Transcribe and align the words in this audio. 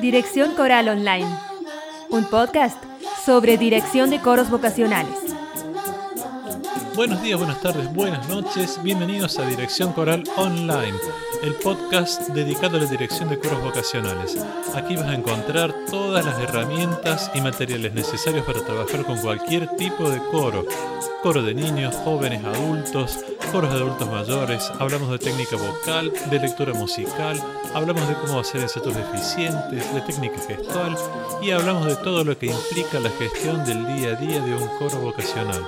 Dirección 0.00 0.54
Coral 0.54 0.88
Online, 0.88 1.26
un 2.08 2.24
podcast 2.24 2.82
sobre 3.24 3.58
dirección 3.58 4.10
de 4.10 4.20
coros 4.20 4.48
vocacionales. 4.50 5.14
Buenos 6.96 7.22
días, 7.22 7.38
buenas 7.38 7.60
tardes, 7.60 7.92
buenas 7.94 8.28
noches, 8.28 8.82
bienvenidos 8.82 9.38
a 9.38 9.46
Dirección 9.46 9.92
Coral 9.92 10.24
Online, 10.36 10.96
el 11.42 11.54
podcast 11.54 12.28
dedicado 12.30 12.78
a 12.78 12.80
la 12.80 12.90
dirección 12.90 13.28
de 13.28 13.38
coros 13.38 13.62
vocacionales. 13.62 14.36
Aquí 14.74 14.96
vas 14.96 15.06
a 15.06 15.14
encontrar 15.14 15.74
todas 15.90 16.24
las 16.24 16.38
herramientas 16.40 17.30
y 17.34 17.40
materiales 17.40 17.94
necesarios 17.94 18.44
para 18.44 18.64
trabajar 18.64 19.04
con 19.04 19.18
cualquier 19.18 19.68
tipo 19.76 20.10
de 20.10 20.18
coro. 20.30 20.66
Coro 21.22 21.42
de 21.42 21.54
niños, 21.54 21.94
jóvenes, 22.04 22.44
adultos, 22.44 23.18
coros 23.52 23.72
de 23.72 23.80
adultos 23.80 24.08
mayores, 24.08 24.70
hablamos 24.78 25.10
de 25.10 25.18
técnica 25.18 25.56
vocal, 25.56 26.12
de 26.30 26.38
lectura 26.38 26.72
musical, 26.72 27.40
hablamos 27.74 28.08
de 28.08 28.14
cómo 28.14 28.38
hacer 28.38 28.60
ensayos 28.60 28.96
eficientes, 28.96 29.92
de 29.92 30.00
técnica 30.02 30.38
gestual 30.46 30.96
y 31.42 31.50
hablamos 31.50 31.86
de 31.86 31.96
todo 31.96 32.22
lo 32.22 32.38
que 32.38 32.46
implica 32.46 33.00
la 33.00 33.10
gestión 33.10 33.64
del 33.64 33.86
día 33.86 34.10
a 34.10 34.20
día 34.20 34.40
de 34.40 34.54
un 34.54 34.68
coro 34.78 35.00
vocacional. 35.00 35.64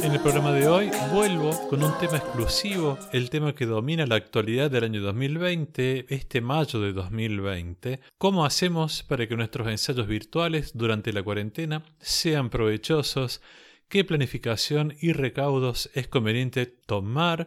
En 0.00 0.12
el 0.12 0.20
programa 0.20 0.52
de 0.52 0.66
hoy 0.66 0.90
vuelvo 1.12 1.50
con 1.68 1.82
un 1.82 1.92
tema 1.98 2.16
exclusivo, 2.16 2.98
el 3.12 3.28
tema 3.28 3.54
que 3.54 3.66
domina 3.66 4.06
la 4.06 4.16
actualidad 4.16 4.70
del 4.70 4.84
año 4.84 5.02
2020, 5.02 6.06
este 6.08 6.40
mayo 6.40 6.80
de 6.80 6.92
2020. 6.94 8.00
¿Cómo 8.16 8.46
hacemos 8.46 9.02
para 9.02 9.26
que 9.26 9.36
nuestros 9.36 9.68
ensayos 9.68 10.06
virtuales 10.06 10.72
durante 10.74 11.12
la 11.12 11.22
cuarentena 11.22 11.82
sean 11.98 12.48
provechosos? 12.48 13.42
¿Qué 13.88 14.02
planificación 14.02 14.94
y 15.00 15.12
recaudos 15.12 15.90
es 15.94 16.08
conveniente 16.08 16.66
tomar? 16.66 17.46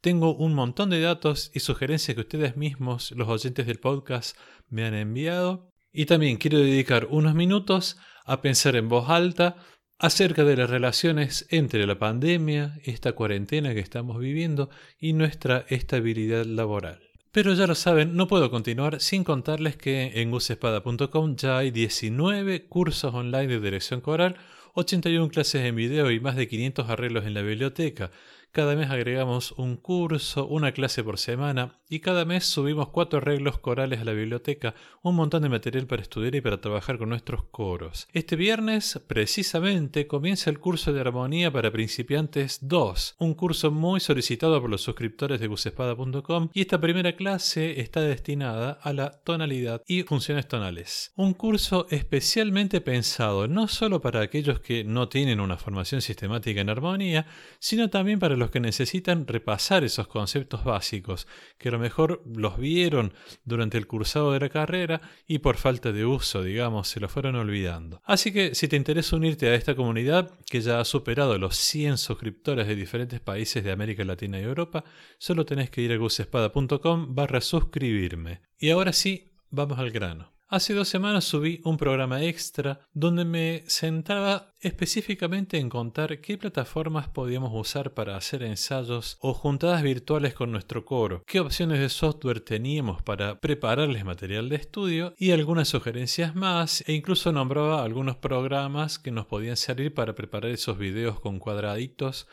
Tengo 0.00 0.36
un 0.36 0.54
montón 0.54 0.90
de 0.90 1.00
datos 1.00 1.50
y 1.52 1.60
sugerencias 1.60 2.14
que 2.14 2.20
ustedes 2.20 2.56
mismos, 2.56 3.10
los 3.10 3.28
oyentes 3.28 3.66
del 3.66 3.80
podcast, 3.80 4.36
me 4.68 4.84
han 4.84 4.94
enviado. 4.94 5.72
Y 5.92 6.06
también 6.06 6.36
quiero 6.36 6.58
dedicar 6.58 7.08
unos 7.10 7.34
minutos 7.34 7.98
a 8.24 8.40
pensar 8.40 8.76
en 8.76 8.88
voz 8.88 9.10
alta 9.10 9.56
acerca 9.98 10.44
de 10.44 10.56
las 10.56 10.70
relaciones 10.70 11.48
entre 11.50 11.84
la 11.88 11.98
pandemia, 11.98 12.78
esta 12.84 13.12
cuarentena 13.12 13.74
que 13.74 13.80
estamos 13.80 14.20
viviendo 14.20 14.70
y 14.96 15.12
nuestra 15.12 15.66
estabilidad 15.68 16.46
laboral. 16.46 17.00
Pero 17.32 17.52
ya 17.54 17.66
lo 17.66 17.74
saben, 17.74 18.14
no 18.14 18.28
puedo 18.28 18.48
continuar 18.50 19.00
sin 19.00 19.24
contarles 19.24 19.76
que 19.76 20.20
en 20.20 20.30
gusespada.com 20.30 21.34
ya 21.34 21.58
hay 21.58 21.72
19 21.72 22.66
cursos 22.66 23.12
online 23.12 23.48
de 23.48 23.60
dirección 23.60 24.00
coral, 24.00 24.36
81 24.74 25.28
clases 25.28 25.64
en 25.64 25.76
video 25.76 26.10
y 26.10 26.20
más 26.20 26.36
de 26.36 26.48
500 26.48 26.88
arreglos 26.88 27.26
en 27.26 27.34
la 27.34 27.42
biblioteca. 27.42 28.10
Cada 28.52 28.74
mes 28.74 28.90
agregamos 28.90 29.52
un 29.52 29.76
curso, 29.76 30.44
una 30.48 30.72
clase 30.72 31.04
por 31.04 31.18
semana 31.18 31.78
y 31.88 32.00
cada 32.00 32.24
mes 32.24 32.46
subimos 32.46 32.88
cuatro 32.88 33.18
arreglos 33.18 33.60
corales 33.60 34.00
a 34.00 34.04
la 34.04 34.12
biblioteca, 34.12 34.74
un 35.02 35.14
montón 35.14 35.42
de 35.42 35.48
material 35.48 35.86
para 35.86 36.02
estudiar 36.02 36.34
y 36.34 36.40
para 36.40 36.60
trabajar 36.60 36.98
con 36.98 37.10
nuestros 37.10 37.44
coros. 37.44 38.08
Este 38.12 38.34
viernes, 38.34 39.00
precisamente, 39.06 40.08
comienza 40.08 40.50
el 40.50 40.58
curso 40.58 40.92
de 40.92 41.00
armonía 41.00 41.52
para 41.52 41.70
principiantes 41.70 42.58
2, 42.62 43.16
un 43.20 43.34
curso 43.34 43.70
muy 43.70 44.00
solicitado 44.00 44.60
por 44.60 44.68
los 44.68 44.82
suscriptores 44.82 45.38
de 45.38 45.46
gusespada.com 45.46 46.48
y 46.52 46.62
esta 46.62 46.80
primera 46.80 47.14
clase 47.14 47.80
está 47.80 48.00
destinada 48.00 48.80
a 48.82 48.92
la 48.92 49.12
tonalidad 49.12 49.82
y 49.86 50.02
funciones 50.02 50.48
tonales. 50.48 51.12
Un 51.14 51.34
curso 51.34 51.86
especialmente 51.90 52.80
pensado 52.80 53.46
no 53.46 53.68
solo 53.68 54.00
para 54.00 54.22
aquellos 54.22 54.58
que 54.58 54.82
no 54.82 55.08
tienen 55.08 55.38
una 55.38 55.56
formación 55.56 56.02
sistemática 56.02 56.60
en 56.60 56.68
armonía, 56.68 57.26
sino 57.60 57.90
también 57.90 58.18
para 58.18 58.39
los 58.40 58.50
que 58.50 58.58
necesitan 58.58 59.28
repasar 59.28 59.84
esos 59.84 60.08
conceptos 60.08 60.64
básicos, 60.64 61.28
que 61.58 61.68
a 61.68 61.72
lo 61.72 61.78
mejor 61.78 62.22
los 62.26 62.58
vieron 62.58 63.12
durante 63.44 63.78
el 63.78 63.86
cursado 63.86 64.32
de 64.32 64.40
la 64.40 64.48
carrera 64.48 65.00
y 65.28 65.38
por 65.38 65.56
falta 65.56 65.92
de 65.92 66.04
uso, 66.04 66.42
digamos, 66.42 66.88
se 66.88 66.98
lo 66.98 67.08
fueron 67.08 67.36
olvidando. 67.36 68.02
Así 68.04 68.32
que 68.32 68.56
si 68.56 68.66
te 68.66 68.76
interesa 68.76 69.14
unirte 69.14 69.48
a 69.48 69.54
esta 69.54 69.76
comunidad, 69.76 70.32
que 70.50 70.60
ya 70.60 70.80
ha 70.80 70.84
superado 70.84 71.38
los 71.38 71.56
100 71.56 71.98
suscriptores 71.98 72.66
de 72.66 72.74
diferentes 72.74 73.20
países 73.20 73.62
de 73.62 73.70
América 73.70 74.04
Latina 74.04 74.40
y 74.40 74.42
Europa, 74.42 74.82
solo 75.18 75.44
tenés 75.44 75.70
que 75.70 75.82
ir 75.82 75.92
a 75.92 75.96
gusespada.com 75.96 77.14
barra 77.14 77.40
suscribirme. 77.40 78.40
Y 78.58 78.70
ahora 78.70 78.92
sí, 78.92 79.32
vamos 79.50 79.78
al 79.78 79.90
grano. 79.90 80.39
Hace 80.52 80.74
dos 80.74 80.88
semanas 80.88 81.26
subí 81.26 81.60
un 81.62 81.76
programa 81.76 82.24
extra 82.24 82.80
donde 82.92 83.24
me 83.24 83.62
centraba 83.68 84.52
específicamente 84.60 85.58
en 85.58 85.68
contar 85.68 86.20
qué 86.20 86.36
plataformas 86.38 87.06
podíamos 87.06 87.52
usar 87.54 87.94
para 87.94 88.16
hacer 88.16 88.42
ensayos 88.42 89.16
o 89.20 89.32
juntadas 89.32 89.84
virtuales 89.84 90.34
con 90.34 90.50
nuestro 90.50 90.84
coro, 90.84 91.22
qué 91.24 91.38
opciones 91.38 91.78
de 91.78 91.88
software 91.88 92.40
teníamos 92.40 93.00
para 93.00 93.38
prepararles 93.38 94.04
material 94.04 94.48
de 94.48 94.56
estudio 94.56 95.14
y 95.16 95.30
algunas 95.30 95.68
sugerencias 95.68 96.34
más 96.34 96.82
e 96.88 96.94
incluso 96.94 97.30
nombraba 97.30 97.84
algunos 97.84 98.16
programas 98.16 98.98
que 98.98 99.12
nos 99.12 99.26
podían 99.26 99.56
servir 99.56 99.94
para 99.94 100.16
preparar 100.16 100.50
esos 100.50 100.76
videos 100.76 101.20
con 101.20 101.38
cuadraditos 101.38 102.26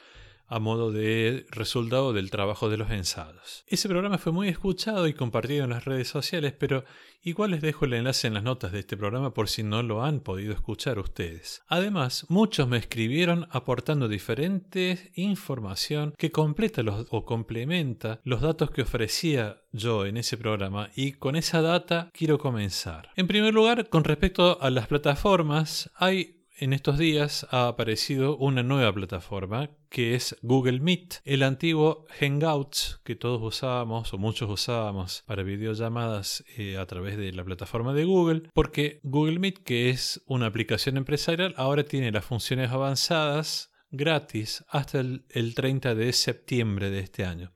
a 0.47 0.59
modo 0.59 0.91
de 0.91 1.45
resultado 1.49 2.13
del 2.13 2.31
trabajo 2.31 2.69
de 2.69 2.77
los 2.77 2.89
ensayos. 2.91 3.63
Ese 3.67 3.89
programa 3.89 4.17
fue 4.17 4.31
muy 4.31 4.47
escuchado 4.47 5.07
y 5.07 5.13
compartido 5.13 5.65
en 5.65 5.71
las 5.71 5.85
redes 5.85 6.07
sociales, 6.07 6.53
pero 6.57 6.85
igual 7.21 7.51
les 7.51 7.61
dejo 7.61 7.85
el 7.85 7.93
enlace 7.93 8.27
en 8.27 8.33
las 8.33 8.43
notas 8.43 8.71
de 8.71 8.79
este 8.79 8.97
programa 8.97 9.33
por 9.33 9.49
si 9.49 9.63
no 9.63 9.83
lo 9.83 10.03
han 10.03 10.21
podido 10.21 10.53
escuchar 10.53 10.99
ustedes. 10.99 11.63
Además, 11.67 12.25
muchos 12.29 12.67
me 12.67 12.77
escribieron 12.77 13.47
aportando 13.51 14.07
diferente 14.07 15.11
información 15.15 16.13
que 16.17 16.31
completa 16.31 16.81
o 17.09 17.25
complementa 17.25 18.19
los 18.23 18.41
datos 18.41 18.71
que 18.71 18.83
ofrecía 18.83 19.61
yo 19.71 20.05
en 20.05 20.17
ese 20.17 20.37
programa 20.37 20.89
y 20.95 21.13
con 21.13 21.35
esa 21.35 21.61
data 21.61 22.09
quiero 22.13 22.37
comenzar. 22.37 23.09
En 23.15 23.27
primer 23.27 23.53
lugar, 23.53 23.89
con 23.89 24.03
respecto 24.03 24.61
a 24.61 24.69
las 24.69 24.87
plataformas, 24.87 25.91
hay 25.95 26.36
en 26.59 26.73
estos 26.73 26.97
días 26.97 27.45
ha 27.51 27.67
aparecido 27.67 28.35
una 28.37 28.63
nueva 28.63 28.91
plataforma 28.91 29.69
que 29.89 30.15
es 30.15 30.35
Google 30.41 30.79
Meet, 30.79 31.21
el 31.23 31.43
antiguo 31.43 32.05
Hangouts 32.19 32.99
que 33.03 33.15
todos 33.15 33.41
usábamos 33.41 34.13
o 34.13 34.17
muchos 34.17 34.49
usábamos 34.49 35.23
para 35.27 35.43
videollamadas 35.43 36.43
eh, 36.57 36.77
a 36.77 36.85
través 36.87 37.17
de 37.17 37.31
la 37.31 37.43
plataforma 37.43 37.93
de 37.93 38.05
Google, 38.05 38.43
porque 38.53 38.99
Google 39.03 39.39
Meet, 39.39 39.59
que 39.59 39.89
es 39.89 40.23
una 40.25 40.47
aplicación 40.47 40.97
empresarial, 40.97 41.53
ahora 41.57 41.83
tiene 41.83 42.11
las 42.11 42.25
funciones 42.25 42.71
avanzadas 42.71 43.71
gratis 43.91 44.65
hasta 44.67 44.99
el, 44.99 45.25
el 45.29 45.53
30 45.53 45.95
de 45.95 46.11
septiembre 46.11 46.89
de 46.89 46.99
este 46.99 47.23
año. 47.23 47.51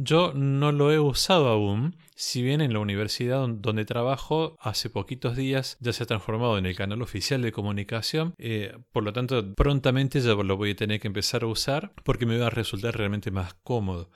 Yo 0.00 0.32
no 0.32 0.70
lo 0.70 0.92
he 0.92 1.00
usado 1.00 1.48
aún, 1.48 1.96
si 2.14 2.40
bien 2.40 2.60
en 2.60 2.72
la 2.72 2.78
universidad 2.78 3.48
donde 3.48 3.84
trabajo 3.84 4.56
hace 4.60 4.90
poquitos 4.90 5.34
días 5.34 5.76
ya 5.80 5.92
se 5.92 6.04
ha 6.04 6.06
transformado 6.06 6.56
en 6.56 6.66
el 6.66 6.76
canal 6.76 7.02
oficial 7.02 7.42
de 7.42 7.50
comunicación, 7.50 8.32
eh, 8.38 8.78
por 8.92 9.02
lo 9.02 9.12
tanto 9.12 9.56
prontamente 9.56 10.20
ya 10.20 10.34
lo 10.34 10.56
voy 10.56 10.70
a 10.70 10.76
tener 10.76 11.00
que 11.00 11.08
empezar 11.08 11.42
a 11.42 11.48
usar 11.48 11.92
porque 12.04 12.26
me 12.26 12.38
va 12.38 12.46
a 12.46 12.50
resultar 12.50 12.96
realmente 12.96 13.32
más 13.32 13.54
cómodo. 13.54 14.12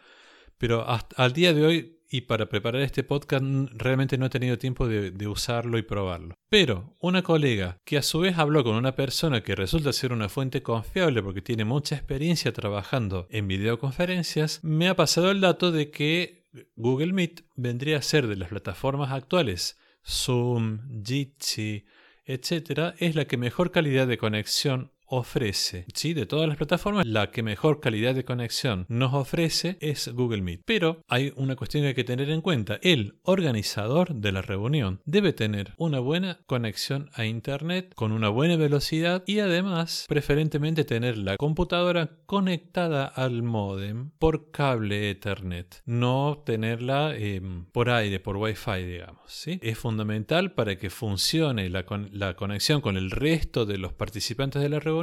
Pero 0.56 0.88
hasta, 0.88 1.20
al 1.20 1.32
día 1.32 1.52
de 1.52 1.66
hoy 1.66 2.01
y 2.12 2.20
para 2.20 2.50
preparar 2.50 2.82
este 2.82 3.02
podcast 3.02 3.42
realmente 3.72 4.18
no 4.18 4.26
he 4.26 4.30
tenido 4.30 4.58
tiempo 4.58 4.86
de, 4.86 5.26
usarlo 5.26 5.78
y 5.78 5.82
probarlo. 5.82 6.34
Pero 6.50 6.94
una 7.00 7.22
colega 7.22 7.78
que 7.86 7.96
a 7.96 8.02
su 8.02 8.20
vez 8.20 8.36
habló 8.36 8.62
con 8.62 8.76
una 8.76 8.94
persona 8.94 9.42
que 9.42 9.54
resulta 9.54 9.94
ser 9.94 10.12
una 10.12 10.28
fuente 10.28 10.62
confiable 10.62 11.22
porque 11.22 11.40
tiene 11.40 11.64
mucha 11.64 11.96
experiencia 11.96 12.52
trabajando 12.52 13.26
en 13.30 13.48
videoconferencias, 13.48 14.60
me 14.62 14.88
ha 14.88 14.94
pasado 14.94 15.30
el 15.30 15.40
dato 15.40 15.72
de 15.72 15.90
que 15.90 16.44
Google 16.76 17.14
Meet 17.14 17.46
vendría 17.56 17.96
a 17.96 18.02
ser 18.02 18.26
de 18.26 18.36
las 18.36 18.50
plataformas 18.50 19.10
actuales 19.10 19.78
Zoom, 20.06 21.02
Jitsi, 21.02 21.86
etc., 22.26 22.94
es 22.98 23.14
la 23.14 23.24
que 23.24 23.38
mejor 23.38 23.70
calidad 23.70 24.06
de 24.06 24.18
conexión 24.18 24.92
ofrece, 25.12 25.84
¿sí? 25.92 26.14
de 26.14 26.24
todas 26.24 26.48
las 26.48 26.56
plataformas, 26.56 27.06
la 27.06 27.30
que 27.30 27.42
mejor 27.42 27.80
calidad 27.80 28.14
de 28.14 28.24
conexión 28.24 28.86
nos 28.88 29.12
ofrece 29.12 29.76
es 29.80 30.08
Google 30.08 30.40
Meet. 30.40 30.62
Pero 30.64 31.02
hay 31.06 31.34
una 31.36 31.54
cuestión 31.54 31.82
que 31.82 31.88
hay 31.88 31.94
que 31.94 32.02
tener 32.02 32.30
en 32.30 32.40
cuenta. 32.40 32.78
El 32.82 33.18
organizador 33.22 34.14
de 34.14 34.32
la 34.32 34.40
reunión 34.40 35.02
debe 35.04 35.34
tener 35.34 35.74
una 35.76 36.00
buena 36.00 36.40
conexión 36.46 37.10
a 37.12 37.26
Internet 37.26 37.92
con 37.94 38.10
una 38.10 38.30
buena 38.30 38.56
velocidad 38.56 39.22
y 39.26 39.40
además 39.40 40.06
preferentemente 40.08 40.84
tener 40.84 41.18
la 41.18 41.36
computadora 41.36 42.16
conectada 42.24 43.04
al 43.04 43.42
modem 43.42 44.12
por 44.18 44.50
cable 44.50 45.10
Ethernet, 45.10 45.82
no 45.84 46.42
tenerla 46.46 47.14
em, 47.16 47.66
por 47.66 47.90
aire, 47.90 48.18
por 48.18 48.38
Wi-Fi, 48.38 48.82
digamos. 48.84 49.20
¿sí? 49.26 49.58
Es 49.60 49.78
fundamental 49.78 50.52
para 50.52 50.76
que 50.76 50.88
funcione 50.88 51.68
la, 51.68 51.84
la 52.12 52.34
conexión 52.34 52.80
con 52.80 52.96
el 52.96 53.10
resto 53.10 53.66
de 53.66 53.76
los 53.76 53.92
participantes 53.92 54.62
de 54.62 54.70
la 54.70 54.80
reunión 54.80 55.01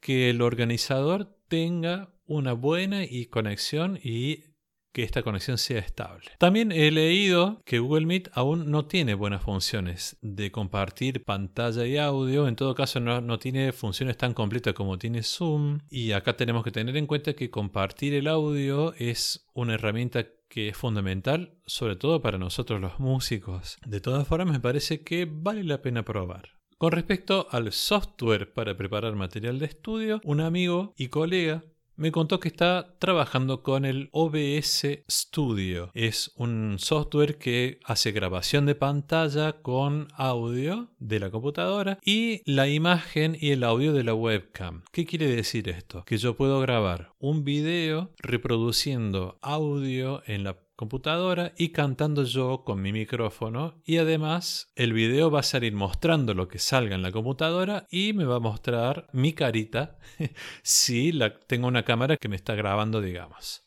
que 0.00 0.30
el 0.30 0.42
organizador 0.42 1.36
tenga 1.48 2.12
una 2.26 2.52
buena 2.52 3.04
y 3.04 3.26
conexión 3.26 3.98
y 4.02 4.44
que 4.92 5.02
esta 5.02 5.22
conexión 5.22 5.58
sea 5.58 5.78
estable. 5.78 6.30
También 6.38 6.72
he 6.72 6.90
leído 6.90 7.62
que 7.64 7.78
Google 7.78 8.06
Meet 8.06 8.30
aún 8.32 8.70
no 8.70 8.86
tiene 8.86 9.14
buenas 9.14 9.42
funciones 9.42 10.16
de 10.20 10.50
compartir 10.50 11.24
pantalla 11.24 11.86
y 11.86 11.96
audio, 11.96 12.48
en 12.48 12.56
todo 12.56 12.74
caso 12.74 12.98
no, 13.00 13.20
no, 13.20 13.38
tiene 13.38 13.72
funciones 13.72 14.16
tan 14.16 14.34
completas 14.34 14.74
como 14.74 14.98
tiene 14.98 15.22
Zoom 15.22 15.78
y 15.88 16.12
acá 16.12 16.36
tenemos 16.36 16.64
que 16.64 16.72
tener 16.72 16.96
en 16.96 17.06
cuenta 17.06 17.34
que 17.34 17.50
compartir 17.50 18.14
el 18.14 18.26
audio 18.26 18.94
es 18.94 19.46
una 19.54 19.74
herramienta 19.74 20.26
que 20.48 20.68
es 20.68 20.76
fundamental, 20.76 21.54
sobre 21.64 21.94
todo 21.94 22.20
para 22.20 22.36
nosotros 22.36 22.80
los 22.80 22.98
músicos. 22.98 23.78
De 23.86 24.00
todas 24.00 24.26
formas, 24.26 24.52
me 24.52 24.60
parece 24.60 25.02
que 25.02 25.26
vale 25.30 25.62
la 25.62 25.80
pena 25.80 26.04
probar. 26.04 26.59
Con 26.80 26.92
respecto 26.92 27.46
al 27.50 27.72
software 27.72 28.54
para 28.54 28.74
preparar 28.74 29.14
material 29.14 29.58
de 29.58 29.66
estudio, 29.66 30.18
un 30.24 30.40
amigo 30.40 30.94
y 30.96 31.08
colega 31.08 31.62
me 31.96 32.10
contó 32.10 32.40
que 32.40 32.48
está 32.48 32.96
trabajando 32.98 33.62
con 33.62 33.84
el 33.84 34.08
OBS 34.12 34.86
Studio. 35.06 35.90
Es 35.92 36.32
un 36.36 36.76
software 36.78 37.36
que 37.36 37.80
hace 37.84 38.12
grabación 38.12 38.64
de 38.64 38.76
pantalla 38.76 39.60
con 39.60 40.08
audio 40.14 40.88
de 40.98 41.20
la 41.20 41.30
computadora 41.30 41.98
y 42.02 42.40
la 42.50 42.66
imagen 42.66 43.36
y 43.38 43.50
el 43.50 43.62
audio 43.62 43.92
de 43.92 44.04
la 44.04 44.14
webcam. 44.14 44.84
¿Qué 44.90 45.04
quiere 45.04 45.26
decir 45.26 45.68
esto? 45.68 46.06
Que 46.06 46.16
yo 46.16 46.34
puedo 46.34 46.60
grabar 46.60 47.12
un 47.18 47.44
video 47.44 48.10
reproduciendo 48.16 49.38
audio 49.42 50.22
en 50.24 50.44
la 50.44 50.56
computadora 50.80 51.52
y 51.58 51.72
cantando 51.72 52.24
yo 52.24 52.64
con 52.64 52.80
mi 52.80 52.90
micrófono 52.90 53.82
y 53.84 53.98
además 53.98 54.72
el 54.76 54.94
video 54.94 55.30
va 55.30 55.40
a 55.40 55.42
salir 55.42 55.74
mostrando 55.74 56.32
lo 56.32 56.48
que 56.48 56.58
salga 56.58 56.94
en 56.94 57.02
la 57.02 57.12
computadora 57.12 57.86
y 57.90 58.14
me 58.14 58.24
va 58.24 58.36
a 58.36 58.40
mostrar 58.40 59.06
mi 59.12 59.34
carita 59.34 59.98
si 60.62 61.12
la, 61.12 61.38
tengo 61.38 61.68
una 61.68 61.82
cámara 61.82 62.16
que 62.16 62.30
me 62.30 62.36
está 62.36 62.54
grabando 62.54 63.02
digamos. 63.02 63.62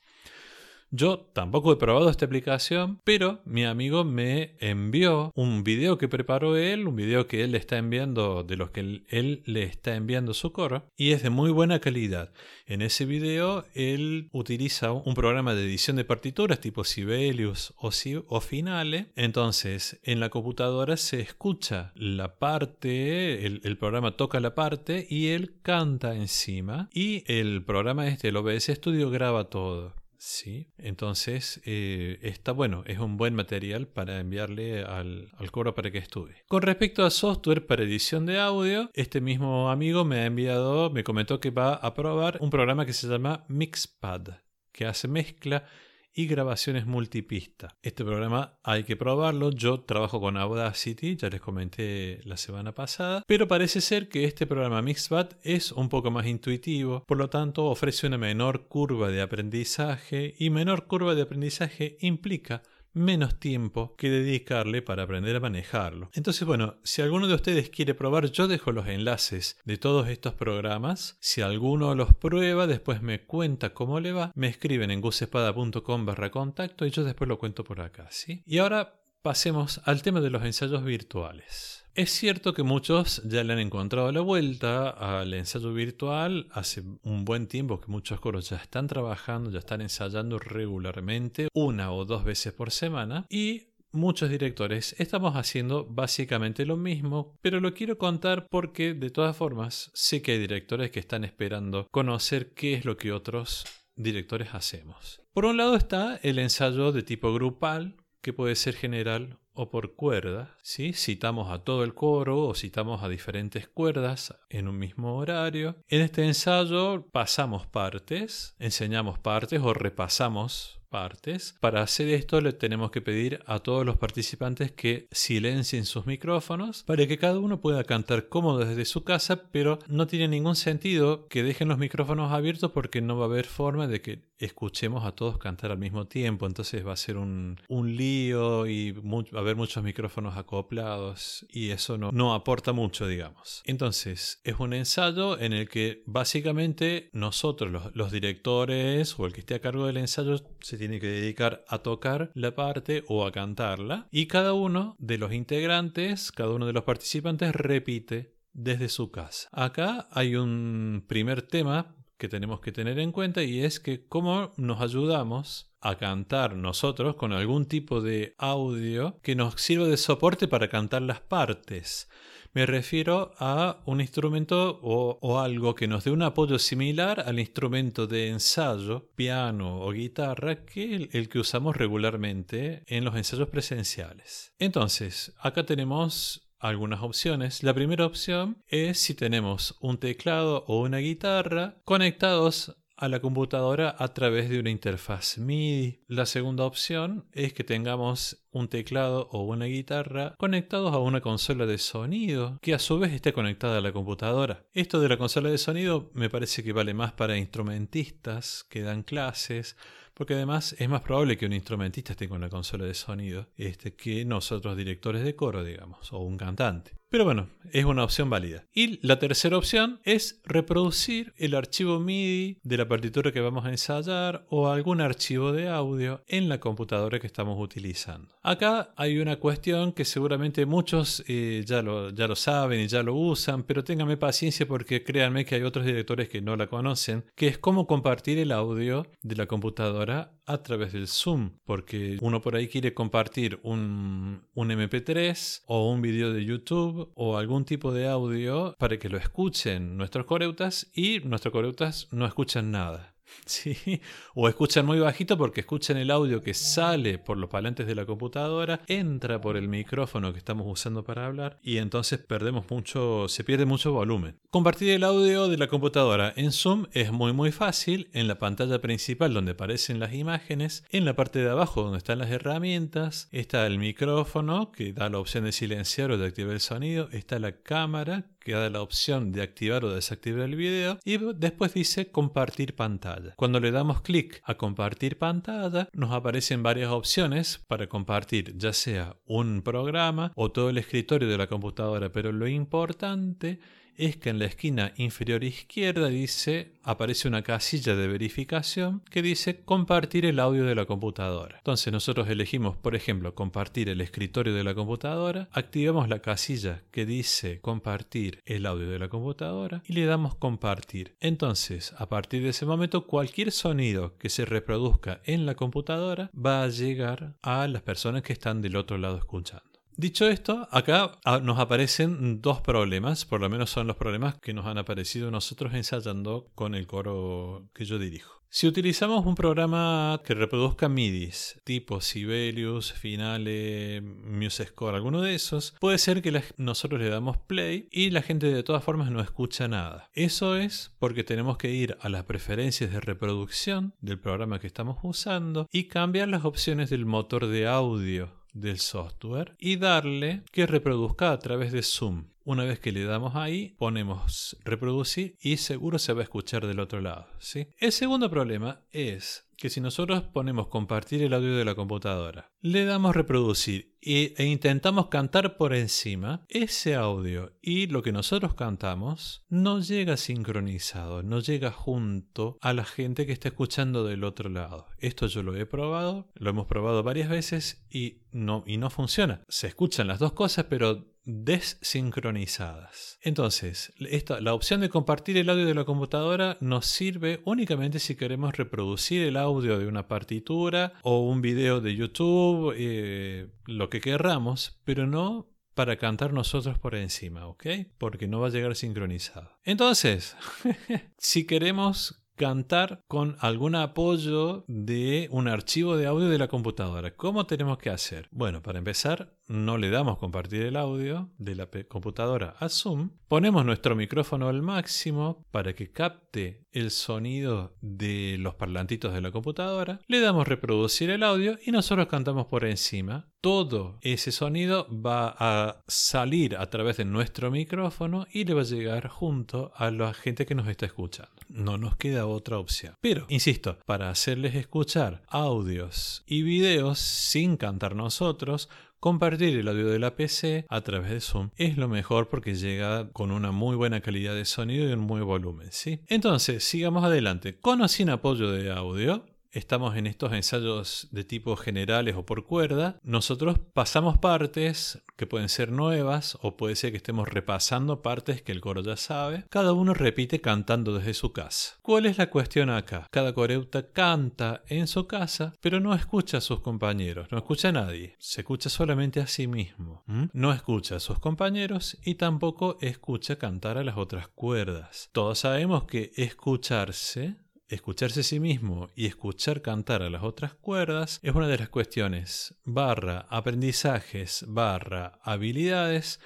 Yo 0.95 1.17
tampoco 1.33 1.73
he 1.73 1.77
probado 1.77 2.07
esta 2.07 2.27
aplicación, 2.27 3.01
pero 3.03 3.41
mi 3.45 3.65
amigo 3.65 4.03
me 4.03 4.55
envió 4.59 5.31
un 5.33 5.63
video 5.63 5.97
que 5.97 6.07
preparó 6.07 6.55
él, 6.55 6.87
un 6.87 6.95
video 6.95 7.25
que 7.25 7.43
él 7.43 7.53
le 7.53 7.57
está 7.57 7.79
enviando, 7.79 8.43
de 8.43 8.57
los 8.57 8.69
que 8.69 9.01
él, 9.07 9.41
le 9.47 9.63
está 9.63 9.95
enviando 9.95 10.35
su 10.35 10.51
coro, 10.51 10.85
y 10.95 11.13
es 11.13 11.23
de 11.23 11.31
muy 11.31 11.49
buena 11.49 11.79
calidad. 11.79 12.31
En 12.67 12.83
ese 12.83 13.05
video 13.05 13.65
él 13.73 14.29
utiliza 14.33 14.91
un 14.91 15.15
programa 15.15 15.55
de 15.55 15.63
edición 15.63 15.95
de 15.95 16.05
partituras 16.05 16.59
tipo 16.59 16.83
Sibelius 16.83 17.73
o, 17.77 18.39
Finale. 18.39 19.07
Entonces, 19.15 19.99
en 20.03 20.19
la 20.19 20.29
computadora 20.29 20.95
se 20.97 21.21
escucha 21.21 21.91
la 21.95 22.35
parte, 22.35 23.47
el, 23.47 23.61
el 23.63 23.79
programa 23.79 24.15
toca 24.15 24.39
la 24.39 24.53
parte 24.53 25.07
y 25.09 25.29
él 25.29 25.55
canta 25.63 26.13
encima. 26.13 26.87
Y 26.93 27.23
el 27.25 27.63
programa 27.65 28.07
este, 28.07 28.27
el 28.27 28.37
OBS 28.37 28.65
Studio, 28.65 29.09
graba 29.09 29.45
todo. 29.49 30.02
Sí, 30.25 30.71
entonces 30.77 31.59
eh, 31.65 32.17
está 32.21 32.53
bueno, 32.53 32.85
es 32.87 32.97
un 32.99 33.17
buen 33.17 33.35
material 33.35 33.89
para 33.89 34.21
enviarle 34.21 34.81
al, 34.81 35.29
al, 35.35 35.51
coro 35.51 35.75
para 35.75 35.91
que 35.91 35.97
estudie. 35.97 36.45
Con 36.47 36.61
respecto 36.61 37.03
a 37.03 37.09
software 37.09 37.67
para 37.67 37.83
edición 37.83 38.25
de 38.25 38.39
audio, 38.39 38.89
este 38.93 39.19
mismo 39.19 39.69
amigo 39.69 40.05
me 40.05 40.19
ha 40.19 40.25
enviado, 40.25 40.89
me 40.91 41.03
comentó 41.03 41.41
que 41.41 41.51
va 41.51 41.73
a 41.73 41.93
probar 41.93 42.37
un 42.39 42.49
programa 42.49 42.85
que 42.85 42.93
se 42.93 43.07
llama 43.07 43.43
Mixpad, 43.49 44.29
que 44.71 44.85
hace 44.85 45.09
mezcla 45.09 45.65
y 46.13 46.27
grabaciones 46.27 46.85
multipista. 46.85 47.75
Este 47.81 48.03
programa 48.03 48.59
hay 48.63 48.83
que 48.83 48.95
probarlo. 48.95 49.51
Yo 49.51 49.81
trabajo 49.81 50.19
con 50.21 50.37
Audacity, 50.37 51.15
ya 51.15 51.29
les 51.29 51.41
comenté 51.41 52.19
la 52.25 52.37
semana 52.37 52.73
pasada, 52.73 53.23
pero 53.27 53.47
parece 53.47 53.81
ser 53.81 54.09
que 54.09 54.25
este 54.25 54.47
programa 54.47 54.81
Mixbat 54.81 55.33
es 55.43 55.71
un 55.71 55.89
poco 55.89 56.11
más 56.11 56.27
intuitivo, 56.27 57.03
por 57.05 57.17
lo 57.17 57.29
tanto 57.29 57.65
ofrece 57.65 58.07
una 58.07 58.17
menor 58.17 58.67
curva 58.67 59.09
de 59.09 59.21
aprendizaje 59.21 60.35
y 60.37 60.49
menor 60.49 60.85
curva 60.87 61.15
de 61.15 61.23
aprendizaje 61.23 61.97
implica 62.01 62.61
menos 62.93 63.39
tiempo 63.39 63.95
que 63.97 64.09
dedicarle 64.09 64.81
para 64.81 65.03
aprender 65.03 65.35
a 65.35 65.39
manejarlo. 65.39 66.09
Entonces, 66.13 66.47
bueno, 66.47 66.75
si 66.83 67.01
alguno 67.01 67.27
de 67.27 67.35
ustedes 67.35 67.69
quiere 67.69 67.93
probar, 67.93 68.31
yo 68.31 68.47
dejo 68.47 68.71
los 68.71 68.87
enlaces 68.87 69.57
de 69.65 69.77
todos 69.77 70.07
estos 70.07 70.33
programas. 70.33 71.17
Si 71.19 71.41
alguno 71.41 71.95
los 71.95 72.13
prueba, 72.13 72.67
después 72.67 73.01
me 73.01 73.25
cuenta 73.25 73.73
cómo 73.73 73.99
le 73.99 74.11
va, 74.11 74.31
me 74.35 74.47
escriben 74.47 74.91
en 74.91 75.01
gusespada.com 75.01 76.05
barra 76.05 76.31
contacto 76.31 76.85
y 76.85 76.91
yo 76.91 77.03
después 77.03 77.27
lo 77.27 77.39
cuento 77.39 77.63
por 77.63 77.81
acá, 77.81 78.07
¿sí? 78.11 78.43
Y 78.45 78.59
ahora 78.59 79.01
pasemos 79.21 79.81
al 79.85 80.01
tema 80.01 80.21
de 80.21 80.29
los 80.29 80.43
ensayos 80.43 80.83
virtuales. 80.83 81.82
Es 81.95 82.09
cierto 82.09 82.55
que 82.55 82.63
muchos 82.63 83.21
ya 83.23 83.43
le 83.43 83.53
han 83.53 83.59
encontrado 83.59 84.11
la 84.11 84.21
vuelta 84.21 84.89
al 84.89 85.31
ensayo 85.35 85.71
virtual. 85.73 86.47
Hace 86.51 86.81
un 87.03 87.23
buen 87.23 87.45
tiempo 87.45 87.79
que 87.79 87.91
muchos 87.91 88.19
coros 88.19 88.49
ya 88.49 88.57
están 88.57 88.87
trabajando, 88.87 89.51
ya 89.51 89.59
están 89.59 89.79
ensayando 89.81 90.39
regularmente, 90.39 91.49
una 91.53 91.91
o 91.91 92.03
dos 92.03 92.23
veces 92.23 92.51
por 92.51 92.71
semana. 92.71 93.27
Y 93.29 93.73
muchos 93.91 94.31
directores 94.31 94.95
estamos 94.97 95.35
haciendo 95.35 95.85
básicamente 95.85 96.65
lo 96.65 96.77
mismo, 96.77 97.37
pero 97.43 97.59
lo 97.59 97.75
quiero 97.75 97.99
contar 97.99 98.47
porque 98.49 98.95
de 98.95 99.11
todas 99.11 99.37
formas 99.37 99.91
sé 99.93 100.23
que 100.23 100.31
hay 100.31 100.39
directores 100.39 100.89
que 100.89 100.99
están 100.99 101.23
esperando 101.23 101.87
conocer 101.91 102.55
qué 102.55 102.73
es 102.73 102.85
lo 102.85 102.97
que 102.97 103.11
otros 103.11 103.65
directores 103.95 104.55
hacemos. 104.55 105.21
Por 105.31 105.45
un 105.45 105.57
lado 105.57 105.75
está 105.75 106.19
el 106.23 106.39
ensayo 106.39 106.91
de 106.91 107.03
tipo 107.03 107.31
grupal, 107.35 107.97
que 108.23 108.33
puede 108.33 108.55
ser 108.55 108.73
general 108.73 109.37
o 109.53 109.69
por 109.69 109.95
cuerda, 109.95 110.57
¿sí? 110.61 110.93
citamos 110.93 111.51
a 111.51 111.59
todo 111.59 111.83
el 111.83 111.93
coro 111.93 112.47
o 112.47 112.55
citamos 112.55 113.03
a 113.03 113.09
diferentes 113.09 113.67
cuerdas 113.67 114.35
en 114.49 114.67
un 114.67 114.77
mismo 114.77 115.17
horario. 115.17 115.75
En 115.87 116.01
este 116.01 116.25
ensayo 116.25 117.07
pasamos 117.11 117.67
partes, 117.67 118.55
enseñamos 118.59 119.19
partes 119.19 119.61
o 119.61 119.73
repasamos 119.73 120.79
partes. 120.93 121.55
Para 121.59 121.81
hacer 121.81 122.09
esto 122.09 122.39
le 122.39 122.53
tenemos 122.53 122.91
que 122.91 123.01
pedir 123.01 123.39
a 123.47 123.57
todos 123.57 123.83
los 123.83 123.97
participantes 123.97 124.71
que 124.71 125.07
silencien 125.09 125.85
sus 125.85 126.05
micrófonos 126.05 126.83
para 126.83 127.07
que 127.07 127.17
cada 127.17 127.39
uno 127.39 127.59
pueda 127.59 127.83
cantar 127.83 128.29
cómodo 128.29 128.59
desde 128.59 128.85
su 128.85 129.03
casa, 129.03 129.49
pero 129.51 129.79
no 129.87 130.05
tiene 130.05 130.27
ningún 130.27 130.55
sentido 130.55 131.27
que 131.29 131.41
dejen 131.41 131.69
los 131.69 131.79
micrófonos 131.79 132.31
abiertos 132.31 132.71
porque 132.71 133.01
no 133.01 133.17
va 133.17 133.25
a 133.25 133.29
haber 133.29 133.45
forma 133.45 133.87
de 133.87 134.01
que 134.03 134.21
escuchemos 134.37 135.03
a 135.03 135.13
todos 135.13 135.39
cantar 135.39 135.71
al 135.71 135.79
mismo 135.79 136.05
tiempo. 136.05 136.45
Entonces 136.45 136.85
va 136.85 136.93
a 136.93 136.97
ser 136.97 137.17
un, 137.17 137.57
lío 137.69 138.67
y 138.67 138.95
a 139.33 139.41
haber 139.43 139.55
muchos 139.55 139.83
micrófonos 139.83 140.37
acoplados 140.37 141.45
y 141.49 141.69
eso 141.69 141.97
no, 141.97 142.33
aporta 142.33 142.73
mucho, 142.73 143.07
digamos. 143.07 143.61
Entonces 143.65 144.41
es 144.43 144.59
un 144.59 144.73
ensayo 144.73 145.39
en 145.39 145.53
el 145.53 145.69
que 145.69 146.03
básicamente 146.05 147.09
nosotros, 147.13 147.71
los, 147.71 147.95
los 147.95 148.11
directores 148.11 149.17
o 149.19 149.25
el 149.25 149.33
que 149.33 149.41
esté 149.41 149.55
a 149.55 149.61
cargo 149.61 149.85
del 149.85 149.97
ensayo, 149.97 150.37
se 150.61 150.77
tiene 150.77 150.99
que 150.99 151.07
dedicar 151.07 151.63
a 151.67 151.79
tocar 151.79 152.31
la 152.33 152.55
parte 152.55 153.03
o 153.07 153.25
a 153.25 153.31
cantarla 153.31 154.07
y 154.11 154.27
cada 154.27 154.53
uno 154.53 154.95
de 154.99 155.17
los 155.17 155.33
integrantes, 155.33 156.31
cada 156.31 156.51
uno 156.51 156.65
de 156.65 156.73
los 156.73 156.83
participantes 156.83 157.53
repite 157.53 158.33
desde 158.53 158.89
su 158.89 159.11
casa. 159.11 159.49
Acá 159.51 160.07
hay 160.11 160.35
un 160.35 161.05
primer 161.07 161.41
tema 161.41 161.95
que 162.17 162.29
tenemos 162.29 162.61
que 162.61 162.71
tener 162.71 162.99
en 162.99 163.11
cuenta 163.11 163.43
y 163.43 163.61
es 163.61 163.79
que 163.79 164.07
cómo 164.07 164.53
nos 164.55 164.81
ayudamos 164.81 165.72
a 165.83 165.97
cantar 165.97 166.55
nosotros 166.55 167.15
con 167.15 167.33
algún 167.33 167.65
tipo 167.67 168.01
de 168.01 168.35
audio 168.37 169.19
que 169.21 169.35
nos 169.35 169.61
sirva 169.61 169.85
de 169.85 169.97
soporte 169.97 170.47
para 170.47 170.69
cantar 170.69 171.01
las 171.01 171.19
partes. 171.19 172.09
Me 172.53 172.65
refiero 172.65 173.31
a 173.39 173.81
un 173.85 173.99
instrumento 173.99 174.79
o, 174.83 175.39
algo 175.39 175.73
que 175.73 175.87
nos 175.87 176.03
dé 176.03 176.11
un 176.11 176.21
apoyo 176.21 176.59
similar 176.59 177.19
al 177.19 177.39
instrumento 177.39 178.05
de 178.05 178.29
ensayo, 178.29 179.09
piano 179.15 179.81
o 179.81 179.91
guitarra, 179.91 180.63
que 180.63 180.95
el, 180.95 181.09
el 181.13 181.29
que 181.29 181.39
usamos 181.39 181.75
regularmente 181.75 182.83
en 182.85 183.05
los 183.05 183.15
ensayos 183.15 183.49
presenciales. 183.49 184.53
Entonces, 184.59 185.33
acá 185.39 185.65
tenemos 185.65 186.47
algunas 186.59 187.01
opciones. 187.01 187.63
La 187.63 187.73
primera 187.73 188.05
opción 188.05 188.63
es 188.67 188.99
si 188.99 189.15
tenemos 189.15 189.75
un 189.81 189.97
teclado 189.97 190.63
o 190.67 190.81
una 190.81 190.99
guitarra 190.99 191.81
conectados 191.83 192.77
a 193.03 193.09
la 193.09 193.19
computadora 193.19 193.93
a 193.99 194.13
través 194.13 194.49
de 194.49 194.61
una 194.61 194.69
interfaz 194.69 195.37
MIDI. 195.37 195.99
La 196.07 196.25
segunda 196.25 196.63
opción 196.63 197.25
es 197.33 197.51
que 197.51 197.65
tengamos 197.65 198.45
un 198.49 198.69
teclado 198.69 199.27
o 199.33 199.41
una 199.43 199.65
guitarra 199.65 200.35
conectados 200.37 200.93
a 200.93 200.99
una 200.99 201.19
consola 201.19 201.65
de 201.65 201.79
sonido 201.79 202.59
que 202.61 202.73
a 202.73 202.79
su 202.79 202.99
vez 202.99 203.11
esté 203.11 203.33
conectada 203.33 203.79
a 203.79 203.81
la 203.81 203.91
computadora. 203.91 204.65
Esto 204.71 205.01
de 205.01 205.09
la 205.09 205.17
consola 205.17 205.49
de 205.49 205.57
sonido 205.57 206.11
me 206.13 206.29
parece 206.29 206.63
que 206.63 206.71
vale 206.71 206.93
más 206.93 207.11
para 207.11 207.37
instrumentistas 207.37 208.63
que 208.69 208.83
dan 208.83 209.03
clases 209.03 209.75
porque 210.13 210.35
además 210.35 210.73
es 210.79 210.87
más 210.87 211.01
probable 211.01 211.37
que 211.37 211.45
un 211.45 211.53
instrumentista 211.53 212.13
esté 212.13 212.29
con 212.29 212.39
la 212.39 212.49
consola 212.49 212.85
de 212.85 212.93
sonido 212.93 213.49
este, 213.57 213.95
que 213.95 214.23
nosotros 214.23 214.77
directores 214.77 215.23
de 215.23 215.35
coro, 215.35 215.63
digamos, 215.63 216.13
o 216.13 216.19
un 216.19 216.37
cantante. 216.37 216.93
Pero 217.13 217.25
bueno, 217.25 217.47
es 217.71 217.85
una 217.85 218.03
opción 218.03 218.27
válida. 218.31 218.65
Y 218.73 219.05
la 219.05 219.19
tercera 219.19 219.55
opción 219.55 219.99
es 220.03 220.41
reproducir 220.45 221.31
el 221.37 221.53
archivo 221.53 221.99
MIDI 221.99 222.57
de 222.63 222.77
la 222.77 222.87
partitura 222.87 223.31
que 223.31 223.39
vamos 223.39 223.65
a 223.65 223.69
ensayar 223.69 224.47
o 224.49 224.67
algún 224.67 224.99
archivo 224.99 225.51
de 225.51 225.69
audio 225.69 226.23
en 226.27 226.49
la 226.49 226.59
computadora 226.59 227.19
que 227.19 227.27
estamos 227.27 227.59
utilizando. 227.59 228.33
Acá 228.41 228.95
hay 228.95 229.19
una 229.19 229.35
cuestión 229.35 229.91
que 229.91 230.05
seguramente 230.05 230.65
muchos 230.65 231.23
eh, 231.27 231.63
ya, 231.67 231.83
lo, 231.83 232.09
ya 232.09 232.27
lo 232.27 232.35
saben 232.35 232.79
y 232.79 232.87
ya 232.87 233.03
lo 233.03 233.13
usan, 233.13 233.61
pero 233.61 233.83
ténganme 233.83 234.17
paciencia 234.17 234.67
porque 234.67 235.03
créanme 235.03 235.45
que 235.45 235.53
hay 235.53 235.61
otros 235.61 235.85
directores 235.85 236.29
que 236.29 236.41
no 236.41 236.55
la 236.55 236.65
conocen, 236.65 237.25
que 237.35 237.47
es 237.47 237.59
cómo 237.59 237.85
compartir 237.85 238.39
el 238.39 238.51
audio 238.51 239.05
de 239.21 239.35
la 239.35 239.45
computadora 239.45 240.33
a 240.45 240.61
través 240.61 240.91
del 240.91 241.07
Zoom, 241.07 241.51
porque 241.63 242.17
uno 242.21 242.41
por 242.41 242.55
ahí 242.55 242.67
quiere 242.67 242.93
compartir 242.93 243.59
un, 243.63 244.45
un 244.53 244.69
MP3 244.69 245.61
o 245.67 245.89
un 245.89 246.01
video 246.01 246.33
de 246.33 246.43
YouTube 246.43 247.02
o 247.15 247.37
algún 247.37 247.65
tipo 247.65 247.91
de 247.91 248.07
audio 248.07 248.75
para 248.77 248.97
que 248.97 249.09
lo 249.09 249.17
escuchen 249.17 249.97
nuestros 249.97 250.25
coreutas 250.25 250.87
y 250.93 251.19
nuestros 251.21 251.51
coreutas 251.51 252.07
no 252.11 252.25
escuchan 252.25 252.71
nada. 252.71 253.12
¿sí? 253.45 254.01
O 254.35 254.47
escuchan 254.47 254.85
muy 254.85 254.99
bajito 254.99 255.37
porque 255.37 255.61
escuchan 255.61 255.97
el 255.97 256.11
audio 256.11 256.41
que 256.41 256.53
sale 256.53 257.17
por 257.17 257.37
los 257.37 257.49
parlantes 257.49 257.87
de 257.87 257.95
la 257.95 258.05
computadora, 258.05 258.81
entra 258.87 259.41
por 259.41 259.57
el 259.57 259.67
micrófono 259.67 260.31
que 260.31 260.39
estamos 260.39 260.65
usando 260.67 261.03
para 261.03 261.25
hablar 261.25 261.59
y 261.61 261.77
entonces 261.77 262.19
perdemos 262.19 262.69
mucho, 262.69 263.27
se 263.27 263.43
pierde 263.43 263.65
mucho 263.65 263.91
volumen. 263.91 264.37
Compartir 264.49 264.91
el 264.91 265.03
audio 265.03 265.47
de 265.47 265.57
la 265.57 265.67
computadora 265.67 266.33
en 266.35 266.51
Zoom 266.51 266.87
es 266.93 267.11
muy 267.11 267.33
muy 267.33 267.51
fácil. 267.51 268.09
En 268.13 268.27
la 268.27 268.39
pantalla 268.39 268.79
principal 268.81 269.33
donde 269.33 269.51
aparecen 269.51 269.99
las 269.99 270.13
imágenes, 270.13 270.83
en 270.91 271.05
la 271.05 271.15
parte 271.15 271.39
de 271.39 271.49
abajo 271.49 271.83
donde 271.83 271.97
están 271.97 272.19
las 272.19 272.31
herramientas, 272.31 273.27
está 273.31 273.65
el 273.65 273.79
micrófono 273.79 274.71
que 274.71 274.93
da 274.93 275.09
la 275.09 275.19
opción 275.19 275.45
de 275.45 275.51
silenciar 275.51 276.11
o 276.11 276.17
de 276.17 276.27
activar 276.27 276.53
el 276.53 276.59
sonido, 276.59 277.09
está 277.11 277.39
la 277.39 277.53
cámara 277.61 278.25
que 278.43 278.53
da 278.53 278.69
la 278.69 278.81
opción 278.81 279.31
de 279.31 279.41
activar 279.41 279.85
o 279.85 279.93
desactivar 279.93 280.41
el 280.41 280.55
video 280.55 280.99
y 281.03 281.17
después 281.35 281.73
dice 281.73 282.11
compartir 282.11 282.75
pantalla. 282.75 283.33
Cuando 283.35 283.59
le 283.59 283.71
damos 283.71 284.01
clic 284.01 284.41
a 284.43 284.55
compartir 284.55 285.17
pantalla 285.17 285.89
nos 285.93 286.11
aparecen 286.11 286.63
varias 286.63 286.91
opciones 286.91 287.63
para 287.67 287.87
compartir 287.87 288.57
ya 288.57 288.73
sea 288.73 289.15
un 289.25 289.61
programa 289.61 290.31
o 290.35 290.51
todo 290.51 290.69
el 290.69 290.77
escritorio 290.77 291.27
de 291.27 291.37
la 291.37 291.47
computadora, 291.47 292.11
pero 292.11 292.31
lo 292.31 292.47
importante 292.47 293.59
es 293.97 294.17
que 294.17 294.29
en 294.29 294.39
la 294.39 294.45
esquina 294.45 294.93
inferior 294.97 295.43
izquierda 295.43 296.07
dice, 296.07 296.73
aparece 296.83 297.27
una 297.27 297.43
casilla 297.43 297.95
de 297.95 298.07
verificación 298.07 299.01
que 299.09 299.21
dice 299.21 299.61
compartir 299.61 300.25
el 300.25 300.39
audio 300.39 300.65
de 300.65 300.75
la 300.75 300.85
computadora. 300.85 301.57
Entonces 301.57 301.91
nosotros 301.91 302.29
elegimos, 302.29 302.75
por 302.77 302.95
ejemplo, 302.95 303.35
compartir 303.35 303.89
el 303.89 304.01
escritorio 304.01 304.53
de 304.53 304.63
la 304.63 304.75
computadora, 304.75 305.49
activamos 305.51 306.09
la 306.09 306.19
casilla 306.19 306.83
que 306.91 307.05
dice 307.05 307.59
compartir 307.61 308.39
el 308.45 308.65
audio 308.65 308.89
de 308.89 308.99
la 308.99 309.09
computadora 309.09 309.83
y 309.87 309.93
le 309.93 310.05
damos 310.05 310.35
compartir. 310.35 311.15
Entonces, 311.19 311.93
a 311.97 312.07
partir 312.07 312.43
de 312.43 312.49
ese 312.49 312.65
momento, 312.65 313.07
cualquier 313.07 313.51
sonido 313.51 314.17
que 314.17 314.29
se 314.29 314.45
reproduzca 314.45 315.21
en 315.25 315.45
la 315.45 315.55
computadora 315.55 316.31
va 316.33 316.63
a 316.63 316.67
llegar 316.67 317.35
a 317.41 317.67
las 317.67 317.81
personas 317.81 318.23
que 318.23 318.33
están 318.33 318.61
del 318.61 318.75
otro 318.75 318.97
lado 318.97 319.17
escuchando. 319.17 319.72
Dicho 319.95 320.27
esto, 320.27 320.67
acá 320.71 321.19
ah, 321.23 321.39
nos 321.39 321.59
aparecen 321.59 322.41
dos 322.41 322.61
problemas, 322.61 323.25
por 323.25 323.41
lo 323.41 323.49
menos 323.49 323.69
son 323.69 323.87
los 323.87 323.95
problemas 323.95 324.39
que 324.39 324.53
nos 324.53 324.65
han 324.65 324.77
aparecido 324.79 325.29
nosotros 325.29 325.73
ensayando 325.73 326.49
con 326.55 326.73
el 326.73 326.87
coro 326.87 327.69
que 327.73 327.85
yo 327.85 327.99
dirijo. 327.99 328.43
Si 328.55 328.67
utilizamos 328.67 329.25
un 329.25 329.33
programa 329.33 330.21
que 330.23 330.35
reproduzca 330.35 330.87
MIDIs, 330.87 331.59
tipo 331.63 332.01
Sibelius, 332.01 332.93
Finale, 332.93 334.01
MuseScore, 334.01 334.95
alguno 334.95 335.21
de 335.21 335.33
esos, 335.33 335.73
puede 335.79 335.97
ser 335.97 336.21
que 336.21 336.39
nosotros 336.57 337.01
le 337.01 337.09
damos 337.09 337.37
play 337.37 337.87
y 337.91 338.11
la 338.11 338.21
gente 338.21 338.53
de 338.53 338.61
todas 338.61 338.83
formas 338.83 339.09
no 339.09 339.21
escucha 339.21 339.67
nada. 339.67 340.11
Eso 340.13 340.55
es 340.55 340.91
porque 340.99 341.23
tenemos 341.23 341.57
que 341.57 341.71
ir 341.71 341.97
a 342.01 342.09
las 342.09 342.25
preferencias 342.25 342.91
de 342.91 342.99
reproducción 342.99 343.95
del 344.01 344.19
programa 344.19 344.59
que 344.59 344.67
estamos 344.67 344.99
usando 345.01 345.67
y 345.71 345.85
cambiar 345.85 346.27
las 346.27 346.45
opciones 346.45 346.91
del 346.91 347.07
motor 347.07 347.47
de 347.47 347.67
audio 347.67 348.42
del 348.53 348.79
software 348.79 349.55
y 349.59 349.77
darle 349.77 350.43
que 350.51 350.65
reproduzca 350.65 351.31
a 351.31 351.39
través 351.39 351.71
de 351.71 351.83
Zoom. 351.83 352.25
Una 352.45 352.65
vez 352.65 352.79
que 352.79 352.91
le 352.91 353.05
damos 353.05 353.35
ahí, 353.35 353.73
ponemos 353.77 354.57
reproducir 354.65 355.37
y 355.41 355.57
seguro 355.57 355.97
se 355.97 356.13
va 356.13 356.21
a 356.21 356.23
escuchar 356.23 356.67
del 356.67 356.79
otro 356.79 356.99
lado. 356.99 357.27
¿sí? 357.39 357.67
El 357.79 357.91
segundo 357.91 358.29
problema 358.29 358.81
es 358.91 359.45
que 359.57 359.69
si 359.69 359.81
nosotros 359.81 360.23
ponemos 360.23 360.67
compartir 360.67 361.21
el 361.21 361.33
audio 361.33 361.55
de 361.55 361.65
la 361.65 361.75
computadora, 361.75 362.51
le 362.61 362.85
damos 362.85 363.15
reproducir 363.15 363.93
e, 364.05 364.33
intentamos 364.45 365.07
cantar 365.07 365.55
por 365.55 365.73
encima, 365.73 366.45
ese 366.49 366.95
audio 366.95 367.53
y 367.61 367.87
lo 367.87 368.03
que 368.03 368.11
nosotros 368.11 368.53
cantamos 368.53 369.45
no 369.49 369.79
llega 369.79 370.17
sincronizado, 370.17 371.23
no 371.23 371.39
llega 371.39 371.71
junto 371.71 372.57
a 372.61 372.73
la 372.73 372.83
gente 372.83 373.25
que 373.25 373.31
está 373.31 373.47
escuchando 373.49 374.03
del 374.03 374.23
otro 374.23 374.49
lado. 374.49 374.87
Esto 374.99 375.27
yo 375.27 375.41
lo 375.41 375.55
he 375.55 375.65
probado, 375.65 376.27
lo 376.35 376.49
hemos 376.49 376.65
probado 376.65 377.03
varias 377.03 377.29
veces 377.29 377.85
y 377.89 378.23
no, 378.31 378.63
y 378.67 378.77
no 378.77 378.89
funciona. 378.89 379.41
Se 379.47 379.67
escuchan 379.67 380.07
las 380.07 380.19
dos 380.19 380.33
cosas, 380.33 380.65
pero 380.69 381.12
desincronizadas. 381.25 383.17
Entonces, 383.21 383.93
la 383.97 384.53
opción 384.53 384.81
de 384.81 384.89
compartir 384.89 385.37
el 385.37 385.49
audio 385.49 385.65
de 385.65 385.73
la 385.73 385.85
computadora 385.85 386.57
nos 386.59 386.85
sirve 386.85 387.41
únicamente 387.45 387.99
si 387.99 388.15
queremos 388.15 388.57
reproducir 388.57 389.21
el 389.23 389.37
audio 389.37 389.79
de 389.79 389.87
una 389.87 390.07
partitura 390.07 390.93
o 391.03 391.21
un 391.21 391.41
video 391.41 391.81
de 391.81 391.95
YouTube, 391.95 392.73
eh, 392.77 393.47
lo 393.65 393.89
que 393.89 394.01
querramos, 394.01 394.79
pero 394.83 395.07
no 395.07 395.49
para 395.73 395.97
cantar 395.97 396.33
nosotros 396.33 396.77
por 396.77 396.95
encima, 396.95 397.47
¿ok? 397.47 397.65
Porque 397.97 398.27
no 398.27 398.39
va 398.39 398.47
a 398.47 398.51
llegar 398.51 398.75
sincronizado. 398.75 399.57
Entonces, 399.63 400.35
si 401.17 401.47
queremos 401.47 402.22
cantar 402.35 403.03
con 403.07 403.35
algún 403.39 403.75
apoyo 403.75 404.65
de 404.67 405.27
un 405.31 405.47
archivo 405.47 405.97
de 405.97 406.07
audio 406.07 406.29
de 406.29 406.37
la 406.37 406.47
computadora. 406.47 407.15
¿Cómo 407.15 407.45
tenemos 407.45 407.77
que 407.77 407.89
hacer? 407.89 408.27
Bueno, 408.31 408.61
para 408.61 408.79
empezar, 408.79 409.33
no 409.47 409.77
le 409.77 409.89
damos 409.89 410.17
compartir 410.17 410.63
el 410.63 410.77
audio 410.77 411.29
de 411.37 411.55
la 411.55 411.67
computadora 411.87 412.55
a 412.59 412.69
Zoom, 412.69 413.11
ponemos 413.27 413.65
nuestro 413.65 413.95
micrófono 413.95 414.47
al 414.47 414.61
máximo 414.61 415.45
para 415.51 415.73
que 415.73 415.91
capte 415.91 416.65
el 416.71 416.91
sonido 416.91 417.75
de 417.81 418.37
los 418.39 418.55
parlantitos 418.55 419.13
de 419.13 419.21
la 419.21 419.31
computadora, 419.31 419.99
le 420.07 420.19
damos 420.19 420.47
reproducir 420.47 421.09
el 421.09 421.23
audio 421.23 421.57
y 421.63 421.71
nosotros 421.71 422.07
cantamos 422.07 422.47
por 422.47 422.65
encima. 422.65 423.27
Todo 423.41 423.99
ese 424.01 424.31
sonido 424.31 424.87
va 424.89 425.35
a 425.37 425.83
salir 425.87 426.55
a 426.55 426.69
través 426.69 426.97
de 426.97 427.05
nuestro 427.05 427.51
micrófono 427.51 428.25
y 428.31 428.45
le 428.45 428.53
va 428.53 428.61
a 428.61 428.65
llegar 428.65 429.09
junto 429.09 429.71
a 429.75 429.91
la 429.91 430.13
gente 430.13 430.45
que 430.45 430.55
nos 430.55 430.67
está 430.67 430.85
escuchando. 430.85 431.33
No 431.53 431.77
nos 431.77 431.95
queda 431.95 432.25
otra 432.25 432.57
opción. 432.57 432.95
Pero, 432.99 433.25
insisto, 433.29 433.77
para 433.85 434.09
hacerles 434.09 434.55
escuchar 434.55 435.21
audios 435.27 436.23
y 436.25 436.41
videos 436.41 436.97
sin 436.97 437.57
cantar 437.57 437.95
nosotros, 437.95 438.69
Compartir 439.03 439.59
el 439.59 439.67
audio 439.67 439.89
de 439.89 439.99
la 439.99 440.15
PC 440.15 440.65
a 440.69 440.79
través 440.79 441.09
de 441.09 441.19
Zoom 441.19 441.49
es 441.57 441.75
lo 441.75 441.89
mejor 441.89 442.29
porque 442.29 442.55
llega 442.55 443.09
con 443.11 443.31
una 443.31 443.51
muy 443.51 443.75
buena 443.75 443.99
calidad 443.99 444.33
de 444.33 444.45
sonido 444.45 444.87
y 444.87 444.93
un 444.93 445.01
muy 445.01 445.19
volumen, 445.19 445.67
¿sí? 445.71 445.99
Entonces, 446.07 446.63
sigamos 446.63 447.03
adelante. 447.03 447.59
Con 447.59 447.81
o 447.81 447.89
sin 447.89 448.09
apoyo 448.09 448.49
de 448.49 448.71
audio, 448.71 449.25
estamos 449.53 449.95
en 449.95 450.07
estos 450.07 450.33
ensayos 450.33 451.07
de 451.11 451.23
tipo 451.23 451.55
generales 451.55 452.15
o 452.15 452.25
por 452.25 452.45
cuerda, 452.45 452.99
nosotros 453.03 453.59
pasamos 453.73 454.17
partes 454.17 455.03
que 455.15 455.27
pueden 455.27 455.49
ser 455.49 455.71
nuevas 455.71 456.37
o 456.41 456.57
puede 456.57 456.75
ser 456.75 456.91
que 456.91 456.97
estemos 456.97 457.29
repasando 457.29 458.01
partes 458.01 458.41
que 458.41 458.51
el 458.51 458.61
coro 458.61 458.81
ya 458.81 458.97
sabe. 458.97 459.45
Cada 459.49 459.73
uno 459.73 459.93
repite 459.93 460.41
cantando 460.41 460.97
desde 460.97 461.13
su 461.13 461.31
casa. 461.33 461.77
¿Cuál 461.81 462.07
es 462.07 462.17
la 462.17 462.29
cuestión 462.29 462.69
acá? 462.69 463.07
Cada 463.11 463.33
coreuta 463.33 463.91
canta 463.91 464.63
en 464.67 464.87
su 464.87 465.07
casa, 465.07 465.53
pero 465.61 465.79
no 465.79 465.93
escucha 465.93 466.37
a 466.37 466.41
sus 466.41 466.61
compañeros, 466.61 467.27
no 467.31 467.37
escucha 467.37 467.69
a 467.69 467.73
nadie, 467.73 468.15
se 468.17 468.41
escucha 468.41 468.69
solamente 468.69 469.19
a 469.19 469.27
sí 469.27 469.47
mismo. 469.47 470.03
No 470.33 470.51
escucha 470.51 470.95
a 470.95 470.99
sus 470.99 471.19
compañeros 471.19 471.97
y 472.03 472.15
tampoco 472.15 472.77
escucha 472.81 473.37
cantar 473.37 473.77
a 473.77 473.83
las 473.83 473.97
otras 473.97 474.27
cuerdas. 474.27 475.09
Todos 475.11 475.39
sabemos 475.39 475.85
que 475.85 476.11
escucharse 476.15 477.35
escucharse 477.73 478.21
a 478.21 478.23
sí 478.23 478.39
mismo 478.39 478.89
y 478.95 479.07
escuchar 479.07 479.61
cantar 479.61 480.01
a 480.01 480.09
las 480.09 480.23
otras 480.23 480.53
cuerdas 480.53 481.19
es 481.23 481.33
una 481.33 481.47
de 481.47 481.57
las 481.57 481.69
cuestiones 481.69 482.55
barra 482.63 483.25
aprendizajes 483.29 484.45
barra 484.47 485.19
habilidades 485.23 486.19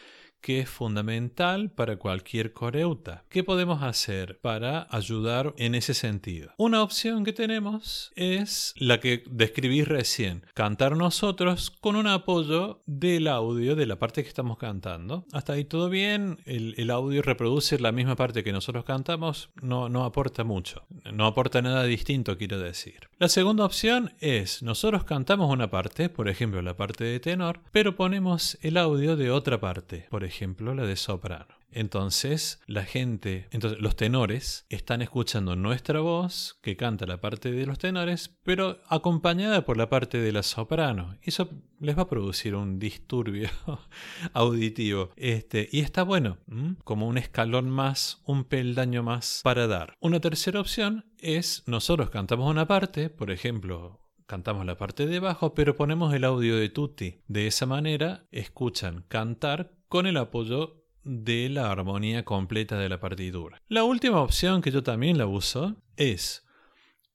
que 0.47 0.61
es 0.61 0.69
fundamental 0.69 1.71
para 1.71 1.97
cualquier 1.97 2.53
coreuta. 2.53 3.25
¿Qué 3.27 3.43
podemos 3.43 3.83
hacer 3.83 4.39
para 4.39 4.87
ayudar 4.89 5.53
en 5.57 5.75
ese 5.75 5.93
sentido? 5.93 6.53
Una 6.57 6.83
opción 6.83 7.25
que 7.25 7.33
tenemos 7.33 8.13
es 8.15 8.73
la 8.77 9.01
que 9.01 9.25
describí 9.29 9.83
recién, 9.83 10.45
cantar 10.53 10.95
nosotros 10.95 11.69
con 11.69 11.97
un 11.97 12.07
apoyo 12.07 12.81
del 12.85 13.27
audio 13.27 13.75
de 13.75 13.87
la 13.87 13.99
parte 13.99 14.23
que 14.23 14.29
estamos 14.29 14.57
cantando. 14.57 15.25
Hasta 15.33 15.51
ahí 15.51 15.65
todo 15.65 15.89
bien, 15.89 16.39
el, 16.45 16.89
audio 16.91 17.21
reproduce 17.23 17.77
la 17.77 17.91
misma 17.91 18.15
parte 18.15 18.45
que 18.45 18.53
nosotros 18.53 18.85
cantamos, 18.85 19.49
no, 19.61 19.89
no 19.89 20.05
aporta 20.05 20.45
mucho, 20.45 20.87
no 21.11 21.25
aporta 21.25 21.61
nada 21.61 21.83
distinto, 21.83 22.37
quiero 22.37 22.57
decir. 22.57 23.09
La 23.19 23.27
segunda 23.27 23.65
opción 23.65 24.13
es, 24.21 24.63
nosotros 24.63 25.03
cantamos 25.03 25.51
una 25.51 25.69
parte, 25.69 26.07
por 26.07 26.29
ejemplo 26.29 26.61
la 26.61 26.77
parte 26.77 27.03
de 27.03 27.19
tenor, 27.19 27.59
pero 27.73 27.97
ponemos 27.97 28.57
el 28.61 28.77
audio 28.77 29.17
de 29.17 29.29
otra 29.29 29.59
parte, 29.59 30.07
por 30.09 30.23
ejemplo 30.23 30.36
la 30.41 30.85
de 30.85 30.95
soprano. 30.95 31.57
Entonces, 31.71 32.61
la 32.65 32.83
gente, 32.83 33.47
entonces 33.51 33.79
los 33.81 33.95
tenores 33.95 34.65
están 34.69 35.01
escuchando 35.01 35.55
nuestra 35.55 35.99
voz 35.99 36.57
que 36.61 36.77
canta 36.77 37.05
la 37.05 37.19
parte 37.19 37.51
de 37.51 37.65
los 37.65 37.77
tenores, 37.77 38.37
pero 38.43 38.79
acompañada 38.87 39.65
por 39.65 39.77
la 39.77 39.89
parte 39.89 40.17
de 40.19 40.31
la 40.31 40.43
soprano. 40.43 41.17
Eso 41.21 41.49
les 41.79 41.97
va 41.97 42.03
a 42.03 42.09
producir 42.09 42.55
un 42.55 42.79
disturbio 42.79 43.49
auditivo. 44.33 45.11
Este, 45.17 45.67
y 45.71 45.81
está 45.81 46.03
bueno, 46.03 46.37
como 46.83 47.07
un 47.07 47.17
escalón 47.17 47.69
más, 47.69 48.21
un 48.25 48.45
peldaño 48.45 49.03
más 49.03 49.41
para 49.43 49.67
dar. 49.67 49.93
Una 49.99 50.19
tercera 50.19 50.61
opción 50.61 51.05
es 51.19 51.63
nosotros 51.67 52.09
cantamos 52.09 52.49
una 52.49 52.65
parte, 52.65 53.09
por 53.09 53.29
ejemplo, 53.29 54.06
cantamos 54.27 54.65
la 54.65 54.77
parte 54.77 55.07
de 55.07 55.19
bajo, 55.19 55.53
pero 55.53 55.75
ponemos 55.75 56.13
el 56.13 56.25
audio 56.25 56.57
de 56.57 56.69
Tutti. 56.69 57.21
De 57.27 57.47
esa 57.47 57.65
manera 57.65 58.27
escuchan 58.31 59.03
cantar 59.07 59.71
con 59.87 60.05
el 60.05 60.17
apoyo 60.17 60.83
de 61.03 61.49
la 61.49 61.71
armonía 61.71 62.25
completa 62.25 62.77
de 62.77 62.89
la 62.89 62.99
partitura. 62.99 63.61
La 63.69 63.85
última 63.85 64.21
opción 64.21 64.61
que 64.61 64.71
yo 64.71 64.83
también 64.83 65.17
la 65.17 65.25
uso 65.25 65.77
es 65.95 66.43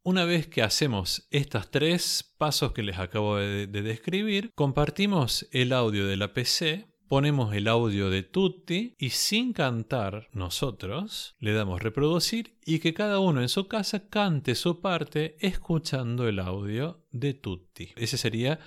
Una 0.03 0.25
vez 0.25 0.49
que 0.49 0.63
hacemos 0.63 1.29
estos 1.31 1.71
tres 1.71 2.35
pasos 2.37 2.73
que 2.73 2.83
les 2.83 2.99
acabo 2.99 3.37
de, 3.37 3.69
de 3.69 3.83
describir, 3.83 4.51
compartimos 4.57 5.47
el 5.53 5.73
audio 5.73 6.07
de 6.07 6.17
la 6.17 6.33
PC 6.33 6.92
ponemos 7.13 7.55
el 7.55 7.69
audio 7.69 8.09
de 8.09 8.23
Tutti 8.23 8.95
y 8.99 9.11
sin 9.11 9.53
cantar 9.53 10.31
nosotros 10.33 11.37
le 11.41 11.53
damos 11.53 11.83
reproducir 11.83 12.57
y 12.65 12.79
que 12.79 12.95
cada 12.95 13.19
uno 13.19 13.43
en 13.43 13.51
su 13.51 13.69
casa 13.69 14.09
cante 14.09 14.55
su 14.55 14.81
parte 14.81 15.37
escuchando 15.39 16.27
el 16.27 16.39
audio 16.39 17.05
de 17.11 17.35
Tutti. 17.35 17.93
Ese 17.97 18.17
sería 18.17 18.61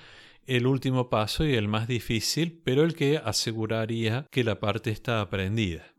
el 0.45 0.67
último 0.67 1.09
paso 1.09 1.43
y 1.43 1.55
el 1.55 1.67
más 1.67 1.87
difícil, 1.87 2.61
pero 2.63 2.83
el 2.83 2.93
que 2.93 3.17
aseguraría 3.17 4.27
que 4.29 4.43
la 4.43 4.59
parte 4.59 4.91
está 4.91 5.21
aprendida. 5.21 5.95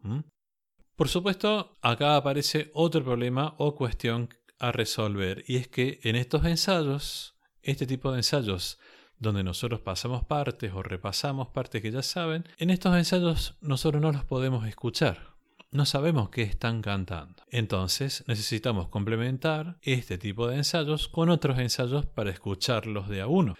Por 0.94 1.08
supuesto, 1.08 1.76
acá 1.82 2.14
aparece 2.14 2.70
otro 2.74 3.02
problema 3.02 3.56
o 3.58 3.74
cuestión 3.74 4.28
a 4.60 4.70
resolver 4.70 5.42
y 5.48 5.56
es 5.56 5.66
que 5.66 5.98
en 6.04 6.14
estos 6.14 6.44
ensayos, 6.44 7.34
este 7.60 7.88
tipo 7.88 8.12
de 8.12 8.18
ensayos 8.18 8.78
donde 9.18 9.42
nosotros 9.44 9.80
pasamos 9.80 10.24
partes 10.24 10.72
o 10.74 10.82
repasamos 10.82 11.48
partes 11.48 11.82
que 11.82 11.90
ya 11.90 12.02
saben, 12.02 12.44
en 12.58 12.70
estos 12.70 12.96
ensayos 12.96 13.56
nosotros 13.60 14.02
no 14.02 14.12
los 14.12 14.24
podemos 14.24 14.66
escuchar. 14.66 15.34
No 15.72 15.84
sabemos 15.84 16.30
qué 16.30 16.42
están 16.42 16.80
cantando. 16.80 17.42
Entonces 17.50 18.24
necesitamos 18.26 18.88
complementar 18.88 19.78
este 19.82 20.16
tipo 20.16 20.48
de 20.48 20.56
ensayos 20.56 21.08
con 21.08 21.28
otros 21.28 21.58
ensayos 21.58 22.06
para 22.06 22.30
escucharlos 22.30 23.08
de 23.08 23.20
a 23.20 23.26
uno. 23.26 23.54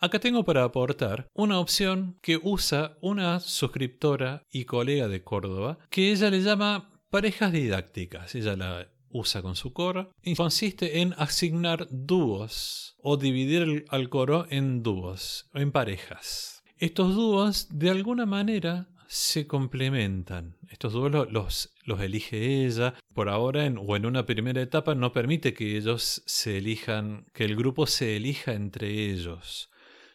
Acá 0.00 0.18
tengo 0.18 0.44
para 0.44 0.64
aportar 0.64 1.28
una 1.32 1.60
opción 1.60 2.18
que 2.22 2.40
usa 2.42 2.98
una 3.00 3.38
suscriptora 3.38 4.44
y 4.50 4.64
colega 4.64 5.06
de 5.06 5.22
Córdoba 5.22 5.78
que 5.90 6.10
ella 6.10 6.28
le 6.28 6.42
llama 6.42 6.90
parejas 7.08 7.52
didácticas. 7.52 8.34
Ella 8.34 8.56
la 8.56 8.88
usa 9.12 9.42
con 9.42 9.56
su 9.56 9.72
coro 9.72 10.10
y 10.22 10.34
consiste 10.34 11.00
en 11.00 11.14
asignar 11.18 11.86
dúos 11.90 12.96
o 13.02 13.16
dividir 13.16 13.84
al 13.88 14.08
coro 14.08 14.46
en 14.50 14.82
dúos, 14.82 15.48
o 15.54 15.58
en 15.58 15.72
parejas. 15.72 16.62
Estos 16.78 17.14
dúos 17.14 17.68
de 17.70 17.90
alguna 17.90 18.26
manera 18.26 18.88
se 19.06 19.46
complementan. 19.46 20.56
Estos 20.70 20.94
dúos 20.94 21.12
los, 21.30 21.74
elige 22.00 22.64
ella. 22.64 22.94
Por 23.14 23.28
ahora, 23.28 23.66
o 23.66 23.96
en 23.96 24.06
una 24.06 24.24
primera 24.24 24.62
etapa, 24.62 24.94
no 24.94 25.12
permite 25.12 25.52
que 25.52 25.76
ellos 25.76 26.22
se 26.24 26.58
elijan, 26.58 27.26
que 27.34 27.44
el 27.44 27.54
grupo 27.54 27.86
se 27.86 28.16
elija 28.16 28.54
entre 28.54 29.10
ellos 29.10 29.68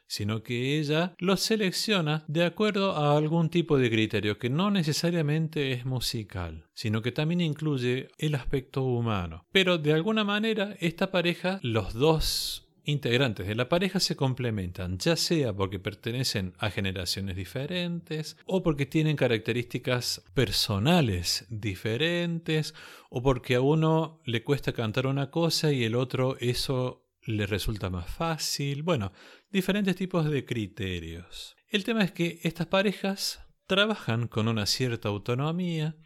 sino 0.07 0.43
que 0.43 0.79
ella 0.79 1.15
los 1.19 1.41
selecciona 1.41 2.23
de 2.27 2.45
acuerdo 2.45 2.93
a 2.93 3.17
algún 3.17 3.49
tipo 3.49 3.77
de 3.77 3.89
criterio 3.89 4.39
que 4.39 4.49
no 4.49 4.71
necesariamente 4.71 5.73
es 5.73 5.85
musical, 5.85 6.65
sino 6.73 7.01
que 7.01 7.11
también 7.11 7.41
incluye 7.41 8.07
el 8.17 8.35
aspecto 8.35 8.83
humano. 8.83 9.45
Pero 9.51 9.77
de 9.77 9.93
alguna 9.93 10.23
manera 10.23 10.75
esta 10.79 11.11
pareja, 11.11 11.59
los 11.61 11.93
dos 11.93 12.67
integrantes 12.87 13.45
de 13.47 13.55
la 13.55 13.67
pareja 13.67 13.99
se 13.99 14.15
complementan, 14.15 14.97
ya 14.97 15.17
sea 15.17 15.53
porque 15.53 15.77
pertenecen 15.77 16.53
a 16.57 16.69
generaciones 16.69 17.35
diferentes, 17.35 18.37
o 18.45 18.63
porque 18.63 18.85
tienen 18.85 19.17
características 19.17 20.23
personales 20.33 21.45
diferentes, 21.49 22.73
o 23.09 23.21
porque 23.21 23.55
a 23.55 23.61
uno 23.61 24.21
le 24.25 24.43
cuesta 24.43 24.71
cantar 24.71 25.05
una 25.05 25.29
cosa 25.31 25.71
y 25.73 25.83
el 25.83 25.95
otro 25.95 26.37
eso 26.39 27.06
le 27.27 27.45
resulta 27.45 27.89
más 27.89 28.09
fácil. 28.09 28.83
Bueno, 28.83 29.11
diferentes 29.51 29.95
tipos 29.95 30.29
de 30.29 30.45
criterios. 30.45 31.55
El 31.69 31.83
tema 31.83 32.03
es 32.03 32.11
que 32.11 32.39
estas 32.43 32.67
parejas 32.67 33.45
trabajan 33.67 34.27
con 34.27 34.47
una 34.47 34.65
cierta 34.65 35.09
autonomía, 35.09 35.97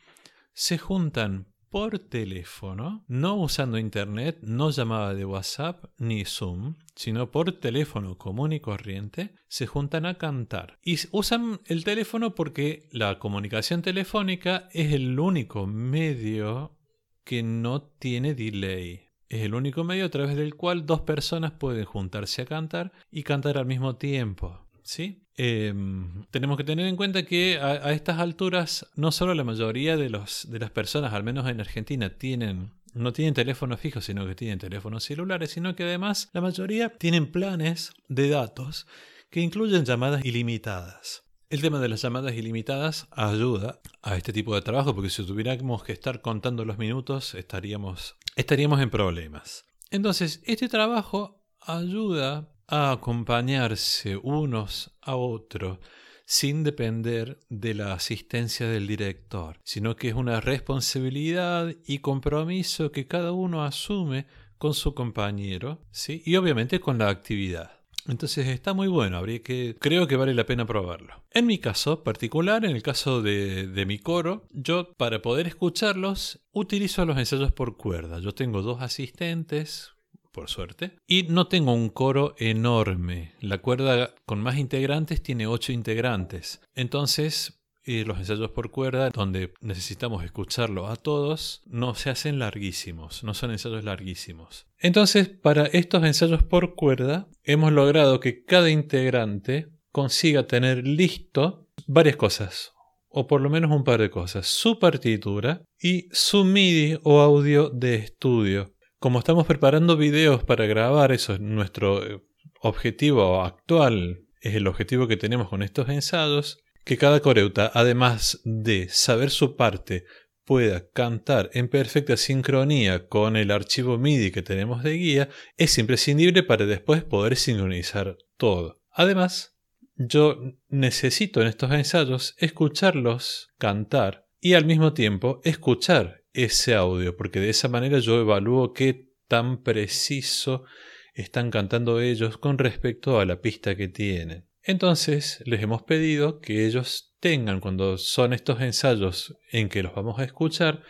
se 0.54 0.78
juntan 0.78 1.48
por 1.70 2.00
teléfono, 2.00 3.06
no 3.08 3.36
usando 3.36 3.78
internet, 3.78 4.40
no 4.42 4.72
llamada 4.72 5.14
de 5.14 5.24
WhatsApp 5.24 5.86
ni 5.98 6.26
Zoom, 6.26 6.76
sino 6.96 7.32
por 7.32 7.60
teléfono 7.60 8.18
común 8.18 8.52
y 8.52 8.60
corriente, 8.60 9.36
se 9.48 9.68
juntan 9.68 10.06
a 10.06 10.18
cantar. 10.18 10.80
Y 10.84 10.98
usan 11.12 11.62
el 11.66 11.86
teléfono 11.86 12.36
porque 12.36 12.90
la 12.92 13.20
comunicación 13.20 13.82
telefónica 13.84 14.68
es 14.74 14.92
el 14.92 15.18
único 15.18 15.66
medio 15.66 16.78
que 17.24 17.42
no 17.42 17.84
tiene 17.84 18.34
delay. 18.34 19.11
Es 19.32 19.44
el 19.44 19.54
único 19.54 19.86
medio 19.86 20.08
a 20.08 20.10
través 20.10 20.36
del 20.36 20.56
cual 20.56 20.86
dos 20.86 21.02
personas 21.02 21.54
pueden 21.54 21.86
juntarse 21.86 22.42
a 22.42 22.46
cantar 22.46 22.92
y 23.10 23.24
cantar 23.24 23.58
al 23.58 23.66
mismo 23.66 23.96
tiempo. 23.96 24.60
¿Sí? 24.84 25.24
Em, 25.38 26.26
tenemos 26.32 26.58
que 26.58 26.66
tener 26.66 26.86
en 26.86 26.98
cuenta 26.98 27.24
que 27.24 27.58
a, 27.58 27.94
estas 27.94 28.20
alturas 28.20 28.88
no 28.96 29.14
solo 29.14 29.34
la 29.34 29.46
mayoría 29.46 29.96
de, 29.96 30.10
los, 30.10 30.52
de 30.52 30.60
las 30.60 30.70
personas, 30.72 31.14
al 31.14 31.24
menos 31.24 31.48
en 31.48 31.62
Argentina, 31.62 32.10
tienen 32.10 32.72
no 32.94 33.14
tienen 33.14 33.34
teléfono 33.34 33.78
fijo, 33.78 34.02
sino 34.02 34.28
que 34.28 34.36
tienen 34.36 34.60
teléfonos 34.60 35.06
celulares, 35.06 35.52
sino 35.52 35.78
que 35.78 35.86
además 35.86 36.30
la 36.34 36.42
mayoría 36.42 36.90
tienen 36.90 37.32
planes 37.32 37.94
de 38.10 38.28
datos 38.28 38.86
que 39.30 39.40
incluyen 39.40 39.86
llamadas 39.86 40.26
ilimitadas. 40.26 41.24
El 41.52 41.62
tema 41.62 41.80
de 41.80 41.90
las 41.90 42.02
llamadas 42.02 42.34
ilimitadas 42.34 43.08
ayuda 43.12 43.80
a 44.02 44.16
este 44.16 44.32
tipo 44.32 44.56
de 44.56 44.62
trabajo, 44.62 44.96
porque 44.96 45.10
si 45.10 45.26
tuviéramos 45.26 45.84
que 45.84 45.92
estar 45.92 46.22
contando 46.22 46.64
los 46.64 46.78
minutos, 46.78 47.36
estaríamos 47.36 48.16
estaríamos 48.36 48.82
en 48.82 48.90
problemas. 48.90 49.66
Entonces, 49.90 50.42
este 50.46 50.70
trabajo 50.70 51.44
ayuda 51.60 52.54
a 52.68 52.92
acompañarse 52.92 54.18
unos 54.18 54.98
a 55.02 55.16
otros 55.16 55.80
sin 56.26 56.64
depender 56.64 57.42
de 57.50 57.74
la 57.74 57.92
asistencia 57.92 58.70
del 58.70 58.88
director, 58.88 59.60
sino 59.66 59.98
que 59.98 60.08
es 60.08 60.16
una 60.16 60.40
responsabilidad 60.40 61.76
y 61.86 62.00
compromiso 62.00 62.94
que 62.94 63.06
cada 63.06 63.34
uno 63.34 63.66
asume 63.66 64.28
con 64.58 64.74
su 64.74 64.94
compañero, 64.94 65.82
¿sí? 65.92 66.24
Y 66.26 66.38
obviamente 66.38 66.80
con 66.80 67.00
la 67.00 67.10
actividad. 67.10 67.81
Entonces 68.08 68.48
está 68.48 68.74
muy 68.74 68.88
bueno, 68.88 69.18
habría 69.18 69.42
que, 69.42 69.76
creo 69.80 70.08
que 70.08 70.16
vale 70.16 70.34
la 70.34 70.46
pena 70.46 70.66
probarlo. 70.66 71.24
En 71.32 71.46
mi 71.46 71.60
caso 71.60 72.04
particular, 72.04 72.66
en 72.66 72.72
el 72.72 72.84
caso 72.84 73.22
de, 73.22 73.68
de 73.68 73.86
mi 73.86 74.00
coro, 74.00 74.46
yo 74.52 74.94
para 74.94 75.22
poder 75.22 75.48
escucharlos 75.48 76.42
utilizo 76.52 77.06
los 77.06 77.18
ensayos 77.18 77.52
por 77.52 77.78
cuerda. 77.78 78.20
Yo 78.20 78.34
tengo 78.34 78.62
dos 78.62 78.82
asistentes, 78.82 79.92
por 80.32 80.50
suerte. 80.50 80.98
Y 81.08 81.24
no 81.24 81.48
tengo 81.48 81.74
un 81.74 81.90
coro 81.90 82.36
enorme. 82.38 83.36
La 83.42 83.60
cuerda 83.60 84.16
con 84.26 84.42
más 84.42 84.58
integrantes 84.58 85.22
tiene 85.22 85.48
ocho 85.48 85.72
integrantes. 85.72 86.62
Entonces 86.74 87.61
y 87.84 88.04
los 88.04 88.20
ensayos 88.20 88.52
por 88.52 88.72
cuerda, 88.72 89.10
donde 89.10 89.54
necesitamos 89.62 90.24
escucharlo 90.24 90.88
a 90.88 90.96
todos, 90.96 91.62
no 91.66 91.96
se 91.96 92.10
hacen 92.10 92.40
larguísimos, 92.40 93.24
no 93.24 93.34
son 93.34 93.52
ensayos 93.52 93.84
larguísimos. 93.84 94.68
Entonces, 94.78 95.30
para 95.30 95.66
estos 95.66 96.04
ensayos 96.04 96.44
por 96.44 96.76
cuerda, 96.76 97.28
hemos 97.44 97.72
logrado 97.72 98.20
que 98.20 98.44
cada 98.44 98.70
integrante 98.70 99.70
consiga 99.92 100.48
tener 100.48 100.88
listo 100.88 101.68
varias 101.88 102.16
cosas, 102.16 102.74
o 103.10 103.28
por 103.28 103.42
lo 103.42 103.50
menos 103.50 103.72
un 103.72 103.84
par 103.84 104.00
de 104.00 104.10
cosas, 104.10 104.48
su 104.48 104.80
partitura 104.80 105.64
y 105.80 106.08
su 106.12 106.46
MIDI 106.46 107.00
o 107.04 107.20
audio 107.20 107.70
de 107.70 107.96
estudio. 107.96 108.74
Como 109.00 109.20
estamos 109.20 109.48
preparando 109.48 109.98
videos 109.98 110.44
para 110.44 110.66
grabar, 110.68 111.12
eso 111.12 111.34
es 111.34 111.40
nuestro 111.40 112.06
eh, 112.06 112.22
objetivo 112.62 113.42
actual, 113.42 114.28
es 114.42 114.56
el 114.56 114.68
objetivo 114.68 115.08
que 115.08 115.18
tenemos 115.18 115.50
con 115.50 115.64
estos 115.64 115.90
ensayos, 115.90 116.60
que 116.84 116.98
cada 116.98 117.20
coreuta, 117.20 117.72
además 117.74 118.42
de 118.44 118.90
saber 118.90 119.30
su 119.30 119.56
parte, 119.56 120.06
pueda 120.46 120.90
cantar 120.90 121.50
en 121.54 121.70
perfecta 121.70 122.18
sincronía 122.18 123.08
con 123.08 123.38
el 123.38 123.52
archivo 123.52 123.98
MIDI 123.98 124.32
que 124.32 124.42
tenemos 124.42 124.84
de 124.84 124.94
guía, 124.94 125.30
es 125.58 125.78
imprescindible 125.78 126.44
para 126.44 126.66
después 126.66 127.04
poder 127.04 127.38
sincronizar 127.38 128.18
todo. 128.38 128.82
Además, 128.92 129.56
yo 129.96 130.40
necesito 130.68 131.42
en 131.42 131.48
estos 131.48 131.72
ensayos 131.72 132.36
escucharlos 132.38 133.50
cantar 133.58 134.28
y 134.40 134.54
al 134.54 134.66
mismo 134.66 134.94
tiempo 134.94 135.40
escuchar 135.44 136.24
ese 136.34 136.76
audio, 136.76 137.16
porque 137.16 137.40
de 137.40 137.50
esa 137.50 137.68
manera 137.68 138.00
yo 138.00 138.20
evalúo 138.20 138.74
qué 138.74 139.10
tan 139.28 139.62
preciso 139.62 140.66
están 141.14 141.52
cantando 141.52 142.02
ellos 142.02 142.38
con 142.38 142.58
respecto 142.58 143.20
a 143.20 143.26
la 143.26 143.42
pista 143.42 143.76
que 143.76 143.88
tienen. 143.88 144.48
Entonces 144.64 145.42
les 145.46 145.62
hemos 145.62 145.84
pedido 145.84 146.40
que 146.40 146.66
ellos 146.66 147.16
tengan, 147.20 147.60
cuando 147.60 147.98
son 147.98 148.34
estos 148.34 148.62
ensayos 148.62 149.38
en 149.52 149.70
que 149.70 149.84
los 149.84 149.96
vamos 149.96 150.20
a 150.20 150.24
escuchar, 150.24 150.84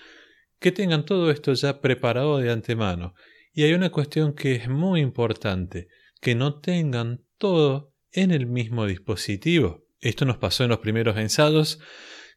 que 0.60 0.72
tengan 0.72 1.06
todo 1.06 1.32
esto 1.32 1.54
ya 1.54 1.82
preparado 1.82 2.38
de 2.38 2.52
antemano. 2.52 3.14
Y 3.54 3.64
hay 3.64 3.74
una 3.74 3.90
cuestión 3.90 4.34
que 4.34 4.56
es 4.56 4.70
muy 4.70 5.02
importante, 5.02 5.88
que 6.22 6.36
no 6.36 6.60
tengan 6.60 7.26
todo 7.38 7.94
en 8.12 8.32
el 8.32 8.46
mismo 8.46 8.86
dispositivo. 8.86 9.86
Esto 10.00 10.26
nos 10.26 10.38
pasó 10.38 10.64
en 10.64 10.70
los 10.70 10.80
primeros 10.80 11.18
ensayos, 11.18 11.80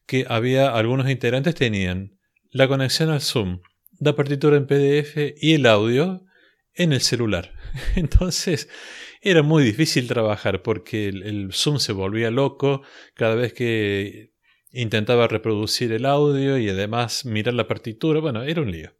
que 0.07 0.27
había 0.29 0.75
algunos 0.75 1.09
integrantes 1.09 1.55
tenían 1.55 2.19
la 2.51 2.69
conexión 2.69 3.11
al 3.11 3.21
Zoom, 3.21 3.61
la 4.01 4.15
partitura 4.15 4.57
en 4.57 4.67
PDF 4.67 5.35
y 5.41 5.55
el 5.55 5.67
audio 5.67 6.25
en 6.75 6.93
el 6.93 7.01
celular. 7.01 7.53
Entonces, 7.97 8.69
era 9.25 9.43
muy 9.43 9.65
difícil 9.65 10.07
trabajar 10.07 10.63
porque 10.63 11.09
el, 11.09 11.51
Zoom 11.53 11.79
se 11.79 11.93
volvía 11.93 12.31
loco 12.31 12.83
cada 13.15 13.35
vez 13.35 13.55
que 13.55 14.33
intentaba 14.71 15.27
reproducir 15.27 15.93
el 15.93 16.05
audio 16.05 16.59
y 16.59 16.69
además 16.69 17.25
mirar 17.25 17.55
la 17.55 17.67
partitura. 17.67 18.21
Bueno, 18.21 18.43
era 18.43 18.61
un 18.61 18.71
lío. 18.71 18.93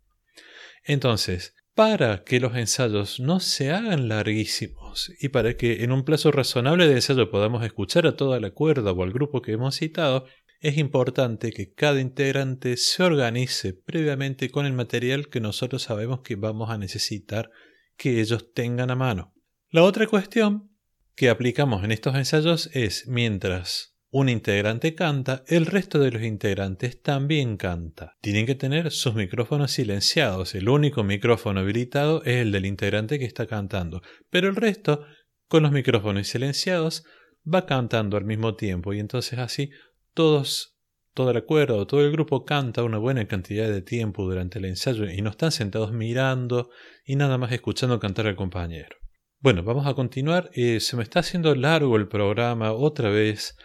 Entonces, 0.83 1.55
para 1.75 2.25
que 2.25 2.41
los 2.41 2.57
ensayos 2.57 3.21
no 3.21 3.39
se 3.39 3.71
hagan 3.71 4.09
larguísimos 4.09 5.13
y 5.21 5.29
para 5.29 5.59
que 5.59 5.85
en 5.85 5.93
un 5.93 6.05
plazo 6.05 6.33
razonable 6.33 6.89
de 6.89 6.95
ensayo 6.95 7.31
podamos 7.31 7.63
escuchar 7.63 8.07
a 8.07 8.17
toda 8.17 8.41
la 8.41 8.51
cuerda 8.51 8.93
o 8.93 9.03
al 9.03 9.13
grupo 9.13 9.43
que 9.43 9.53
hemos 9.53 9.77
citado, 9.77 10.25
es 10.61 10.79
importante 10.79 11.53
que 11.53 11.75
cada 11.75 12.01
integrante 12.01 12.79
se 12.79 13.03
organice 13.03 13.75
previamente 13.75 14.51
con 14.51 14.65
el 14.65 14.73
material 14.73 15.29
que 15.29 15.41
nosotros 15.41 15.83
sabemos 15.83 16.21
que 16.21 16.37
vamos 16.37 16.71
a 16.71 16.79
necesitar 16.79 17.51
que 17.99 18.23
ellos 18.23 18.55
tengan 18.55 18.91
a 18.91 18.97
mano. 18.97 19.34
La 19.75 19.83
otra 19.83 20.07
cuestión 20.07 20.71
que 21.17 21.29
aplicamos 21.29 21.83
en 21.83 21.91
estos 21.91 22.15
ensayos 22.15 22.71
es 22.75 23.09
mientras 23.09 23.97
un 24.09 24.29
integrante 24.29 24.95
canta, 24.95 25.43
el 25.49 25.67
resto 25.67 25.99
de 25.99 26.13
los 26.13 26.23
integrantes 26.23 27.03
también 27.03 27.57
canta. 27.57 28.17
Tienen 28.21 28.47
que 28.47 28.55
tener 28.55 28.93
sus 28.93 29.17
micrófonos 29.17 29.73
silenciados. 29.73 30.55
El 30.55 30.69
único 30.69 31.03
micrófono 31.03 31.59
habilitado 31.59 32.23
es 32.23 32.37
el 32.37 32.53
del 32.53 32.67
integrante 32.67 33.19
que 33.19 33.25
está 33.25 33.49
cantando. 33.49 34.01
Pero 34.31 34.49
el 34.49 34.55
resto, 34.55 35.05
con 35.49 35.65
los 35.65 35.73
micrófonos 35.73 36.29
silenciados, 36.29 37.03
va 37.45 37.67
cantando 37.67 38.17
al 38.17 38.25
mismo 38.25 38.55
tiempo 38.55 38.93
y 38.93 39.01
entonces 39.01 39.41
así 39.41 39.71
todos, 40.13 40.79
todo 41.15 41.33
el 41.33 41.37
acuerdo, 41.39 41.85
todo 41.89 42.03
el 42.03 42.13
grupo 42.13 42.45
canta 42.45 42.85
una 42.85 42.99
buena 42.99 43.27
cantidad 43.27 43.69
de 43.69 43.83
tiempo 43.83 44.23
durante 44.23 44.61
el 44.61 44.67
ensayo 44.67 45.11
y 45.11 45.21
no 45.21 45.31
están 45.31 45.51
sentados 45.51 45.91
mirando 45.91 46.71
y 47.05 47.17
nada 47.17 47.39
más 47.39 47.51
escuchando 47.51 47.99
cantar 47.99 48.29
al 48.29 48.37
compañero. 48.37 49.04
Bueno, 49.45 49.63
vamos 49.63 49.87
a 49.87 49.93
continuar. 49.93 50.49
Eh, 50.55 50.81
se 50.81 50.97
me 50.97 51.03
está 51.03 51.21
haciendo 51.21 51.55
largo 51.55 51.99
el 51.99 52.09
programa 52.09 52.73
otra 52.73 53.11
vez. 53.11 53.59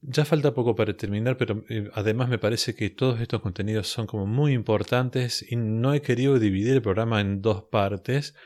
Ya 0.00 0.24
falta 0.24 0.54
poco 0.54 0.76
para 0.76 0.96
terminar, 0.96 1.36
pero 1.36 1.64
eh, 1.68 1.90
además 1.94 2.28
me 2.28 2.38
parece 2.38 2.76
que 2.76 2.88
todos 2.90 3.20
estos 3.20 3.40
contenidos 3.40 3.88
son 3.88 4.06
como 4.06 4.26
muy 4.26 4.52
importantes 4.52 5.44
y 5.50 5.56
no 5.56 5.92
he 5.92 6.02
querido 6.02 6.38
dividir 6.38 6.74
el 6.74 6.82
programa 6.82 7.20
en 7.20 7.42
dos 7.42 7.64
partes. 7.64 8.36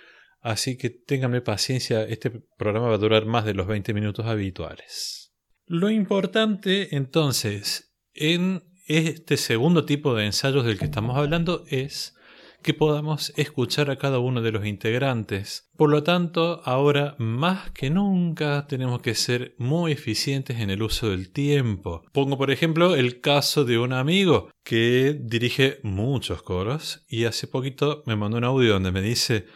Así 0.40 0.78
que 0.78 0.88
ténganme 0.88 1.42
paciencia, 1.42 2.04
este 2.04 2.30
programa 2.56 2.88
va 2.88 2.94
a 2.94 2.98
durar 2.98 3.26
más 3.26 3.44
de 3.44 3.52
los 3.52 3.66
20 3.66 3.92
minutos 3.92 4.24
habituales. 4.24 5.34
Lo 5.66 5.90
importante 5.90 6.96
entonces 6.96 7.94
en 8.14 8.62
este 8.86 9.36
segundo 9.36 9.84
tipo 9.84 10.14
de 10.14 10.24
ensayos 10.24 10.64
del 10.64 10.78
que 10.78 10.86
estamos 10.86 11.18
hablando 11.18 11.64
es 11.68 12.16
que 12.62 12.74
podamos 12.74 13.32
escuchar 13.36 13.90
a 13.90 13.96
cada 13.96 14.18
uno 14.18 14.40
de 14.40 14.52
los 14.52 14.64
integrantes. 14.64 15.68
Por 15.76 15.90
lo 15.90 16.02
tanto, 16.02 16.62
ahora 16.64 17.14
más 17.18 17.70
que 17.72 17.90
nunca 17.90 18.66
tenemos 18.66 19.02
que 19.02 19.14
ser 19.14 19.54
muy 19.58 19.92
eficientes 19.92 20.60
en 20.60 20.70
el 20.70 20.82
uso 20.82 21.10
del 21.10 21.30
tiempo. 21.30 22.04
Pongo 22.12 22.38
por 22.38 22.50
ejemplo 22.50 22.94
el 22.94 23.20
caso 23.20 23.64
de 23.64 23.78
un 23.78 23.92
amigo 23.92 24.50
que 24.64 25.18
dirige 25.20 25.80
muchos 25.82 26.42
coros 26.42 27.04
y 27.08 27.24
hace 27.24 27.46
poquito 27.46 28.02
me 28.06 28.16
mandó 28.16 28.38
un 28.38 28.44
audio 28.44 28.74
donde 28.74 28.92
me 28.92 29.02
dice 29.02 29.46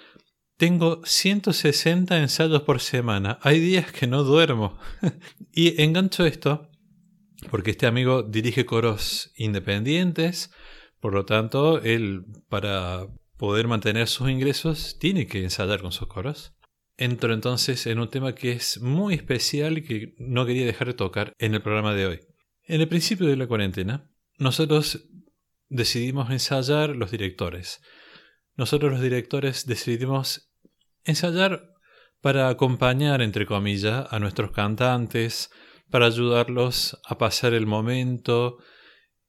tengo 0.58 1.02
160 1.04 2.18
ensayos 2.18 2.62
por 2.62 2.80
semana. 2.80 3.38
Hay 3.42 3.60
días 3.60 3.92
que 3.92 4.06
no 4.06 4.22
duermo. 4.22 4.78
y 5.52 5.82
engancho 5.82 6.24
esto 6.24 6.70
porque 7.50 7.72
este 7.72 7.86
amigo 7.86 8.22
dirige 8.22 8.64
coros 8.64 9.32
independientes. 9.36 10.50
Por 11.06 11.14
lo 11.14 11.24
tanto, 11.24 11.80
él 11.82 12.24
para 12.48 13.06
poder 13.36 13.68
mantener 13.68 14.08
sus 14.08 14.28
ingresos 14.28 14.98
tiene 14.98 15.28
que 15.28 15.40
ensayar 15.40 15.80
con 15.80 15.92
sus 15.92 16.08
coros. 16.08 16.56
Entro 16.96 17.32
entonces 17.32 17.86
en 17.86 18.00
un 18.00 18.10
tema 18.10 18.34
que 18.34 18.50
es 18.50 18.80
muy 18.80 19.14
especial 19.14 19.78
y 19.78 19.84
que 19.84 20.16
no 20.18 20.44
quería 20.46 20.66
dejar 20.66 20.88
de 20.88 20.94
tocar 20.94 21.32
en 21.38 21.54
el 21.54 21.62
programa 21.62 21.94
de 21.94 22.06
hoy. 22.06 22.20
En 22.64 22.80
el 22.80 22.88
principio 22.88 23.28
de 23.28 23.36
la 23.36 23.46
cuarentena, 23.46 24.10
nosotros 24.38 25.08
decidimos 25.68 26.28
ensayar 26.32 26.96
los 26.96 27.12
directores. 27.12 27.80
Nosotros 28.56 28.90
los 28.90 29.00
directores 29.00 29.64
decidimos 29.64 30.50
ensayar 31.04 31.72
para 32.20 32.48
acompañar, 32.48 33.22
entre 33.22 33.46
comillas, 33.46 34.08
a 34.10 34.18
nuestros 34.18 34.50
cantantes, 34.50 35.52
para 35.88 36.06
ayudarlos 36.06 37.00
a 37.06 37.16
pasar 37.16 37.54
el 37.54 37.66
momento, 37.66 38.58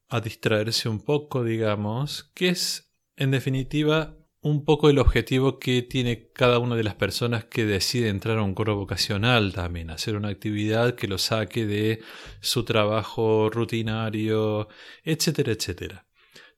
a 0.10 0.22
distraerse 0.22 0.90
un 0.90 1.04
poco, 1.04 1.44
digamos, 1.44 2.32
que 2.34 2.50
es, 2.50 2.94
en 3.16 3.32
definitiva, 3.32 4.18
un 4.42 4.64
poco 4.64 4.90
el 4.90 5.00
objetivo 5.00 5.60
que 5.60 5.82
tiene 5.82 6.32
cada 6.32 6.60
una 6.60 6.76
de 6.76 6.84
las 6.84 6.96
personas 6.96 7.46
que 7.46 7.66
decide 7.66 8.10
entrar 8.10 8.38
a 8.38 8.44
un 8.44 8.54
coro 8.54 8.76
vocacional 8.76 9.54
también, 9.54 9.90
hacer 9.90 10.16
una 10.16 10.30
actividad 10.30 10.96
que 10.96 11.08
lo 11.08 11.18
saque 11.18 11.66
de 11.66 12.02
su 12.42 12.64
trabajo 12.64 13.50
rutinario, 13.50 14.70
etcétera, 15.04 15.52
etcétera. 15.52 16.08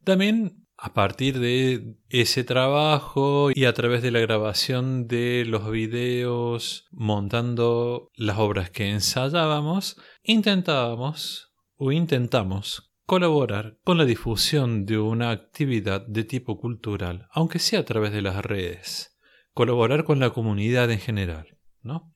También 0.03 0.67
a 0.77 0.93
partir 0.93 1.39
de 1.39 1.97
ese 2.09 2.43
trabajo 2.43 3.49
y 3.53 3.65
a 3.65 3.73
través 3.73 4.01
de 4.01 4.11
la 4.11 4.19
grabación 4.19 5.07
de 5.07 5.43
los 5.45 5.69
videos, 5.69 6.87
montando 6.91 8.09
las 8.15 8.37
obras 8.37 8.69
que 8.69 8.89
ensayábamos, 8.89 9.97
intentábamos 10.23 11.51
o 11.75 11.91
intentamos 11.91 12.88
colaborar 13.09 13.79
con 13.83 13.97
la 13.97 14.05
difusión 14.05 14.85
de 14.85 14.99
una 14.99 15.31
actividad 15.31 16.05
de 16.05 16.23
tipo 16.23 16.59
cultural, 16.59 17.27
aunque 17.31 17.57
sea 17.57 17.79
a 17.79 17.83
través 17.83 18.11
de 18.11 18.21
las 18.21 18.45
redes, 18.45 19.17
colaborar 19.55 20.03
con 20.03 20.19
la 20.19 20.29
comunidad 20.29 20.91
en 20.91 20.99
general, 20.99 21.57
¿no? 21.81 22.13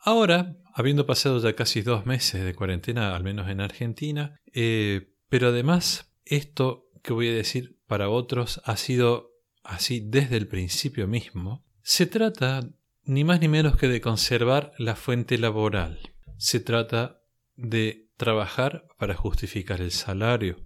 Ahora, 0.00 0.56
habiendo 0.74 1.06
pasado 1.06 1.38
ya 1.38 1.54
casi 1.54 1.82
dos 1.82 2.06
meses 2.06 2.44
de 2.44 2.56
cuarentena, 2.56 3.14
al 3.14 3.22
menos 3.22 3.48
en 3.48 3.60
Argentina, 3.60 4.40
eh, 4.52 5.12
pero 5.28 5.50
además 5.50 6.12
esto 6.24 6.88
que 7.04 7.12
voy 7.12 7.28
a 7.28 7.34
decir 7.34 7.78
para 7.86 8.08
otros 8.08 8.60
ha 8.64 8.76
sido 8.76 9.30
así 9.62 10.00
desde 10.04 10.38
el 10.38 10.48
principio 10.48 11.06
mismo, 11.06 11.64
se 11.82 12.06
trata 12.06 12.68
ni 13.04 13.22
más 13.22 13.40
ni 13.40 13.46
menos 13.46 13.76
que 13.76 13.86
de 13.86 14.00
conservar 14.00 14.72
la 14.76 14.96
fuente 14.96 15.38
laboral. 15.38 16.00
Se 16.36 16.58
trata 16.58 17.20
de 17.54 18.03
trabajar 18.16 18.86
para 18.98 19.14
justificar 19.14 19.80
el 19.80 19.90
salario. 19.90 20.56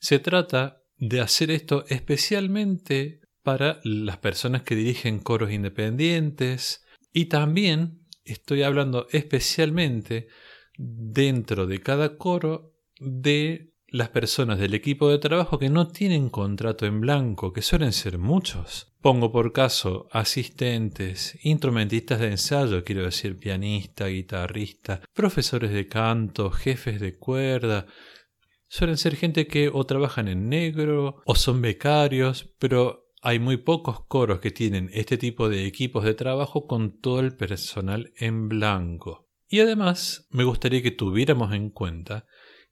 Se 0.00 0.18
trata 0.18 0.82
de 0.96 1.20
hacer 1.20 1.50
esto 1.50 1.84
especialmente 1.88 3.20
para 3.42 3.80
las 3.84 4.18
personas 4.18 4.62
que 4.62 4.74
dirigen 4.74 5.20
coros 5.20 5.52
independientes 5.52 6.84
y 7.12 7.26
también 7.26 8.06
estoy 8.24 8.62
hablando 8.62 9.06
especialmente 9.10 10.28
dentro 10.76 11.66
de 11.66 11.80
cada 11.80 12.16
coro 12.16 12.74
de 13.00 13.67
las 13.90 14.10
personas 14.10 14.58
del 14.58 14.74
equipo 14.74 15.08
de 15.08 15.18
trabajo 15.18 15.58
que 15.58 15.70
no 15.70 15.88
tienen 15.88 16.28
contrato 16.28 16.84
en 16.86 17.00
blanco, 17.00 17.52
que 17.52 17.62
suelen 17.62 17.92
ser 17.92 18.18
muchos. 18.18 18.92
Pongo 19.00 19.32
por 19.32 19.52
caso 19.52 20.08
asistentes, 20.12 21.38
instrumentistas 21.42 22.20
de 22.20 22.28
ensayo, 22.28 22.84
quiero 22.84 23.04
decir 23.04 23.38
pianista, 23.38 24.06
guitarrista, 24.06 25.00
profesores 25.14 25.72
de 25.72 25.86
canto, 25.86 26.50
jefes 26.50 27.00
de 27.00 27.16
cuerda. 27.16 27.86
Suelen 28.68 28.98
ser 28.98 29.16
gente 29.16 29.46
que 29.46 29.70
o 29.72 29.84
trabajan 29.84 30.28
en 30.28 30.48
negro 30.48 31.22
o 31.24 31.34
son 31.34 31.62
becarios, 31.62 32.54
pero 32.58 33.08
hay 33.22 33.38
muy 33.38 33.56
pocos 33.56 34.04
coros 34.06 34.40
que 34.40 34.50
tienen 34.50 34.90
este 34.92 35.16
tipo 35.16 35.48
de 35.48 35.66
equipos 35.66 36.04
de 36.04 36.14
trabajo 36.14 36.66
con 36.66 37.00
todo 37.00 37.20
el 37.20 37.36
personal 37.36 38.12
en 38.16 38.48
blanco. 38.48 39.28
Y 39.48 39.60
además 39.60 40.28
me 40.30 40.44
gustaría 40.44 40.82
que 40.82 40.90
tuviéramos 40.90 41.54
en 41.54 41.70
cuenta 41.70 42.26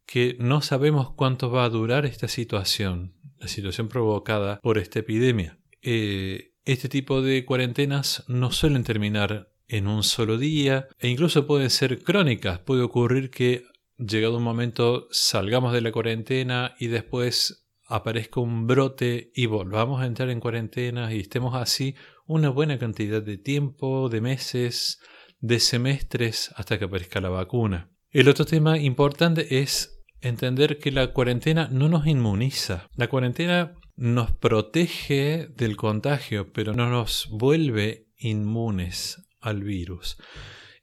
que 0.07 0.37
no 0.39 0.63
sabemos 0.63 1.11
cuánto 1.11 1.51
va 1.51 1.65
a 1.65 1.69
durar 1.69 2.07
esta 2.07 2.29
situación, 2.29 3.15
la 3.39 3.49
situación 3.49 3.89
provocada 3.89 4.61
por 4.61 4.79
esta 4.79 5.01
epidemia. 5.01 5.59
Eh, 5.83 6.53
este 6.65 6.89
tipo 6.89 7.23
de 7.23 7.45
cuarentenas 7.45 8.25
no 8.29 8.51
suelen 8.51 8.85
terminar 8.85 9.53
en 9.69 9.89
un 9.89 10.03
solo 10.03 10.39
día 10.39 10.89
e 10.99 11.09
incluso 11.09 11.47
pueden 11.47 11.71
ser 11.71 12.03
crónicas. 12.03 12.61
Puede 12.61 12.83
ocurrir 12.83 13.31
que 13.31 13.65
llegado 13.99 14.37
un 14.37 14.43
momento 14.43 15.09
salgamos 15.11 15.73
de 15.73 15.81
la 15.81 15.93
cuarentena 15.93 16.75
y 16.79 16.87
después 16.89 17.67
aparezca 17.89 18.41
un 18.41 18.67
brote 18.67 19.31
y 19.35 19.47
volvamos 19.47 20.03
a 20.03 20.07
entrar 20.07 20.31
en 20.31 20.41
cuarentena 20.41 21.13
y 21.15 21.21
estemos 21.21 21.55
así 21.55 21.95
una 22.27 22.51
buena 22.51 22.79
cantidad 22.79 23.23
de 23.23 23.39
tiempo, 23.39 24.09
de 24.09 24.21
meses, 24.21 25.01
de 25.41 25.61
semestres 25.61 26.53
hasta 26.57 26.79
que 26.79 26.87
aparezca 26.87 27.21
la 27.21 27.29
vacuna. 27.29 27.91
El 28.11 28.29
otro 28.29 28.45
tema 28.45 28.79
importante 28.79 29.61
es 29.61 29.96
entender 30.21 30.79
que 30.79 30.93
la 30.93 31.13
cuarentena 31.13 31.69
no 31.71 31.89
nos 31.89 32.07
inmuniza. 32.07 32.89
La 32.95 33.09
cuarentena 33.09 33.75
nos 33.97 34.31
protege 34.33 35.49
del 35.57 35.77
contagio, 35.77 36.53
pero 36.53 36.75
no 36.75 36.91
nos 36.91 37.29
vuelve 37.31 38.07
inmunes 38.19 39.23
al 39.41 39.63
virus. 39.63 40.17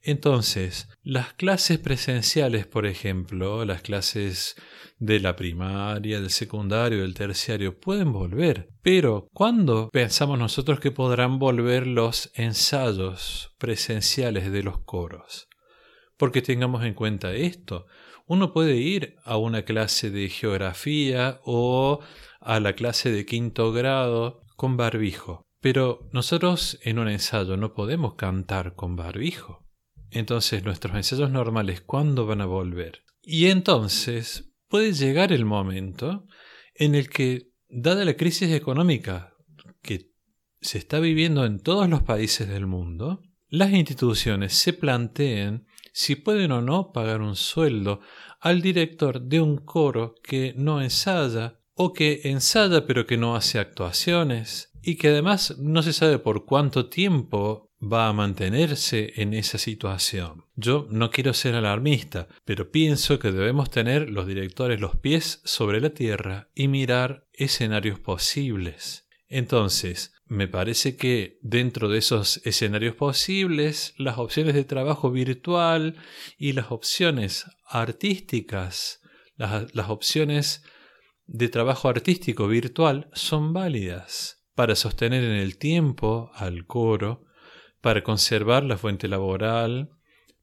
Entonces, 0.06 0.88
las 1.02 1.32
clases 1.32 1.78
presenciales, 1.78 2.66
por 2.66 2.84
ejemplo, 2.84 3.64
las 3.64 3.80
clases 3.80 4.54
de 4.98 5.18
la 5.18 5.34
primaria, 5.34 6.20
del 6.20 6.30
secundario, 6.30 7.00
del 7.00 7.14
terciario, 7.14 7.80
pueden 7.80 8.12
volver. 8.12 8.68
Pero, 8.82 9.28
¿cuándo 9.32 9.88
pensamos 9.90 10.38
nosotros 10.38 10.78
que 10.78 10.90
podrán 10.90 11.38
volver 11.38 11.86
los 11.86 12.30
ensayos 12.34 13.54
presenciales 13.58 14.52
de 14.52 14.62
los 14.62 14.80
coros? 14.80 15.48
Porque 16.18 16.42
tengamos 16.42 16.84
en 16.84 16.92
cuenta 16.92 17.32
esto 17.32 17.86
uno 18.26 18.52
puede 18.52 18.76
ir 18.76 19.16
a 19.24 19.36
una 19.36 19.62
clase 19.62 20.10
de 20.10 20.28
geografía 20.28 21.40
o 21.44 22.00
a 22.40 22.60
la 22.60 22.74
clase 22.74 23.10
de 23.10 23.26
quinto 23.26 23.72
grado 23.72 24.42
con 24.56 24.76
barbijo. 24.76 25.42
Pero 25.60 26.08
nosotros 26.12 26.78
en 26.82 26.98
un 26.98 27.08
ensayo 27.08 27.56
no 27.56 27.74
podemos 27.74 28.14
cantar 28.14 28.74
con 28.74 28.96
barbijo. 28.96 29.64
Entonces 30.10 30.64
nuestros 30.64 30.94
ensayos 30.94 31.30
normales, 31.30 31.80
¿cuándo 31.80 32.26
van 32.26 32.40
a 32.40 32.46
volver? 32.46 33.02
Y 33.22 33.46
entonces 33.46 34.52
puede 34.68 34.92
llegar 34.92 35.32
el 35.32 35.44
momento 35.44 36.26
en 36.74 36.94
el 36.94 37.08
que, 37.08 37.50
dada 37.68 38.04
la 38.04 38.16
crisis 38.16 38.50
económica 38.50 39.34
que 39.82 40.10
se 40.60 40.78
está 40.78 41.00
viviendo 41.00 41.44
en 41.44 41.60
todos 41.60 41.88
los 41.88 42.02
países 42.02 42.48
del 42.48 42.66
mundo, 42.66 43.22
las 43.48 43.72
instituciones 43.72 44.54
se 44.54 44.72
planteen 44.72 45.66
si 45.94 46.16
pueden 46.16 46.50
o 46.50 46.60
no 46.60 46.92
pagar 46.92 47.22
un 47.22 47.36
sueldo 47.36 48.00
al 48.40 48.60
director 48.60 49.22
de 49.22 49.40
un 49.40 49.58
coro 49.58 50.16
que 50.22 50.52
no 50.56 50.82
ensaya 50.82 51.60
o 51.74 51.92
que 51.92 52.20
ensaya 52.24 52.84
pero 52.84 53.06
que 53.06 53.16
no 53.16 53.36
hace 53.36 53.60
actuaciones 53.60 54.72
y 54.82 54.96
que 54.96 55.08
además 55.08 55.56
no 55.58 55.82
se 55.82 55.92
sabe 55.92 56.18
por 56.18 56.44
cuánto 56.44 56.90
tiempo 56.90 57.70
va 57.80 58.08
a 58.08 58.12
mantenerse 58.12 59.12
en 59.16 59.34
esa 59.34 59.56
situación. 59.58 60.44
Yo 60.56 60.88
no 60.90 61.10
quiero 61.10 61.32
ser 61.32 61.54
alarmista, 61.54 62.28
pero 62.44 62.70
pienso 62.70 63.18
que 63.18 63.30
debemos 63.30 63.70
tener 63.70 64.10
los 64.10 64.26
directores 64.26 64.80
los 64.80 64.96
pies 64.96 65.42
sobre 65.44 65.80
la 65.80 65.90
tierra 65.90 66.50
y 66.54 66.66
mirar 66.66 67.28
escenarios 67.32 68.00
posibles. 68.00 69.06
Entonces, 69.28 70.13
me 70.26 70.48
parece 70.48 70.96
que 70.96 71.38
dentro 71.42 71.88
de 71.88 71.98
esos 71.98 72.40
escenarios 72.44 72.94
posibles, 72.94 73.94
las 73.98 74.18
opciones 74.18 74.54
de 74.54 74.64
trabajo 74.64 75.10
virtual 75.10 75.96
y 76.38 76.52
las 76.52 76.70
opciones 76.70 77.44
artísticas, 77.66 79.00
las, 79.36 79.74
las 79.74 79.90
opciones 79.90 80.64
de 81.26 81.48
trabajo 81.48 81.88
artístico 81.88 82.48
virtual 82.48 83.10
son 83.12 83.52
válidas 83.52 84.44
para 84.54 84.76
sostener 84.76 85.24
en 85.24 85.32
el 85.32 85.58
tiempo 85.58 86.30
al 86.34 86.66
coro, 86.66 87.24
para 87.80 88.02
conservar 88.02 88.64
la 88.64 88.78
fuente 88.78 89.08
laboral, 89.08 89.90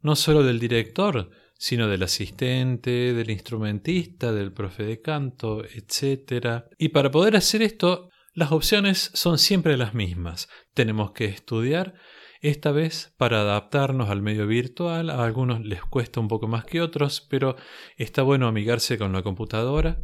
no 0.02 0.15
solo 0.15 0.44
del 0.44 0.60
director, 0.60 1.32
sino 1.58 1.88
del 1.88 2.04
asistente, 2.04 3.13
del 3.13 3.30
instrumentista, 3.30 4.32
del 4.32 4.52
profe 4.52 4.84
de 4.84 5.02
canto, 5.02 5.63
etc. 5.63 6.65
Y 6.78 6.89
para 6.89 7.12
poder 7.12 7.36
hacer 7.36 7.62
esto, 7.62 8.11
las 8.34 8.52
opciones 8.52 9.12
son 9.13 9.38
siempre 9.38 9.78
las 9.78 9.94
mismas. 9.94 10.50
Tenemos 10.74 11.12
que 11.12 11.26
estudiar, 11.26 11.96
esta 12.41 12.72
vez 12.72 13.13
para 13.17 13.41
adaptarnos 13.41 14.10
al 14.10 14.22
medio 14.22 14.48
virtual. 14.48 15.10
A 15.10 15.24
algunos 15.24 15.62
les 15.62 15.84
cuesta 15.84 16.20
un 16.20 16.28
poco 16.28 16.48
más 16.48 16.65
que 16.65 16.82
otros, 16.82 17.22
pero 17.30 17.56
está 17.98 18.24
bueno 18.24 18.48
amigarse 18.48 18.98
con 18.98 19.13
la 19.13 19.22
computadora. 19.22 20.04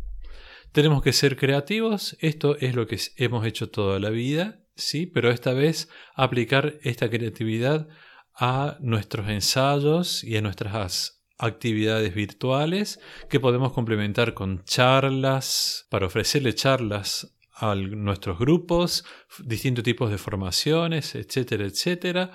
Tenemos 0.71 1.01
que 1.01 1.13
ser 1.13 1.37
creativos, 1.37 2.15
esto 2.19 2.57
es 2.59 2.75
lo 2.75 2.87
que 2.87 2.99
hemos 3.15 3.45
hecho 3.45 3.69
toda 3.69 3.99
la 3.99 4.09
vida, 4.09 4.59
sí, 4.75 5.07
pero 5.07 5.31
esta 5.31 5.53
vez 5.53 5.89
aplicar 6.13 6.75
esta 6.83 7.09
creatividad 7.09 7.87
a 8.35 8.77
nuestros 8.81 9.29
ensayos 9.29 10.23
y 10.23 10.37
a 10.37 10.41
nuestras 10.41 11.23
actividades 11.39 12.13
virtuales 12.13 12.99
que 13.29 13.39
podemos 13.39 13.71
complementar 13.73 14.33
con 14.33 14.63
charlas, 14.65 15.87
para 15.89 16.05
ofrecerle 16.05 16.53
charlas 16.53 17.36
a 17.59 17.75
nuestros 17.75 18.37
grupos, 18.37 19.05
distintos 19.39 19.83
tipos 19.83 20.11
de 20.11 20.17
formaciones, 20.17 21.15
etcétera, 21.15 21.65
etcétera. 21.65 22.31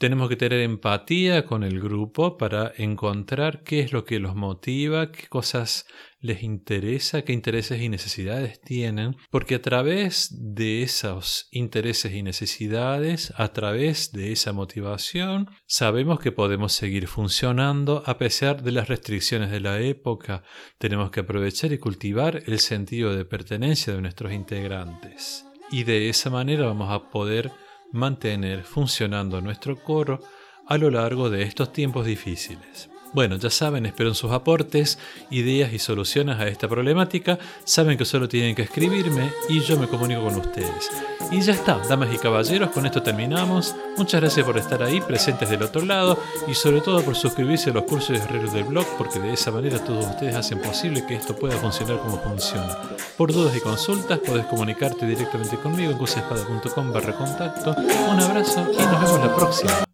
Tenemos 0.00 0.30
que 0.30 0.36
tener 0.36 0.60
empatía 0.60 1.44
con 1.44 1.62
el 1.62 1.78
grupo 1.78 2.38
para 2.38 2.72
encontrar 2.78 3.62
qué 3.64 3.80
es 3.80 3.92
lo 3.92 4.06
que 4.06 4.18
los 4.18 4.34
motiva, 4.34 5.12
qué 5.12 5.28
cosas 5.28 5.84
les 6.20 6.42
interesa, 6.42 7.20
qué 7.20 7.34
intereses 7.34 7.82
y 7.82 7.90
necesidades 7.90 8.62
tienen, 8.62 9.18
porque 9.28 9.56
a 9.56 9.60
través 9.60 10.30
de 10.32 10.82
esos 10.82 11.48
intereses 11.50 12.14
y 12.14 12.22
necesidades, 12.22 13.34
a 13.36 13.52
través 13.52 14.10
de 14.12 14.32
esa 14.32 14.54
motivación, 14.54 15.50
sabemos 15.66 16.18
que 16.18 16.32
podemos 16.32 16.72
seguir 16.72 17.06
funcionando 17.06 18.02
a 18.06 18.16
pesar 18.16 18.62
de 18.62 18.72
las 18.72 18.88
restricciones 18.88 19.50
de 19.50 19.60
la 19.60 19.80
época. 19.80 20.44
Tenemos 20.78 21.10
que 21.10 21.20
aprovechar 21.20 21.74
y 21.74 21.78
cultivar 21.78 22.42
el 22.46 22.58
sentido 22.60 23.14
de 23.14 23.26
pertenencia 23.26 23.92
de 23.92 24.00
nuestros 24.00 24.32
integrantes. 24.32 25.44
Y 25.70 25.84
de 25.84 26.08
esa 26.08 26.30
manera 26.30 26.64
vamos 26.64 26.90
a 26.90 27.10
poder 27.10 27.52
mantener 27.92 28.64
funcionando 28.64 29.40
nuestro 29.40 29.82
coro 29.82 30.20
a 30.66 30.76
lo 30.78 30.90
largo 30.90 31.30
de 31.30 31.42
estos 31.42 31.72
tiempos 31.72 32.06
difíciles. 32.06 32.89
Bueno, 33.12 33.36
ya 33.36 33.50
saben, 33.50 33.86
espero 33.86 34.14
sus 34.14 34.30
aportes, 34.30 34.98
ideas 35.30 35.72
y 35.72 35.80
soluciones 35.80 36.38
a 36.38 36.46
esta 36.46 36.68
problemática. 36.68 37.38
Saben 37.64 37.98
que 37.98 38.04
solo 38.04 38.28
tienen 38.28 38.54
que 38.54 38.62
escribirme 38.62 39.32
y 39.48 39.60
yo 39.60 39.76
me 39.78 39.88
comunico 39.88 40.22
con 40.22 40.36
ustedes. 40.36 40.90
Y 41.32 41.40
ya 41.40 41.52
está, 41.52 41.78
damas 41.88 42.14
y 42.14 42.18
caballeros, 42.18 42.70
con 42.70 42.86
esto 42.86 43.02
terminamos. 43.02 43.74
Muchas 43.96 44.20
gracias 44.20 44.46
por 44.46 44.58
estar 44.58 44.82
ahí, 44.82 45.00
presentes 45.00 45.50
del 45.50 45.62
otro 45.62 45.84
lado, 45.84 46.18
y 46.46 46.54
sobre 46.54 46.80
todo 46.80 47.02
por 47.02 47.16
suscribirse 47.16 47.70
a 47.70 47.72
los 47.72 47.84
cursos 47.84 48.10
de 48.10 48.24
herreros 48.24 48.52
del 48.52 48.64
blog, 48.64 48.86
porque 48.96 49.18
de 49.18 49.32
esa 49.32 49.50
manera 49.50 49.82
todos 49.84 50.06
ustedes 50.06 50.36
hacen 50.36 50.60
posible 50.60 51.04
que 51.06 51.16
esto 51.16 51.34
pueda 51.34 51.56
funcionar 51.56 51.98
como 51.98 52.20
funciona. 52.20 52.76
Por 53.16 53.32
dudas 53.32 53.56
y 53.56 53.60
consultas, 53.60 54.20
podés 54.20 54.46
comunicarte 54.46 55.06
directamente 55.06 55.56
conmigo 55.56 55.90
en 55.90 55.98
cusespada.com 55.98 56.92
barra 56.92 57.12
contacto. 57.12 57.76
Un 57.76 58.20
abrazo 58.20 58.66
y 58.72 58.76
nos 58.76 59.00
vemos 59.00 59.20
la 59.20 59.34
próxima. 59.34 59.89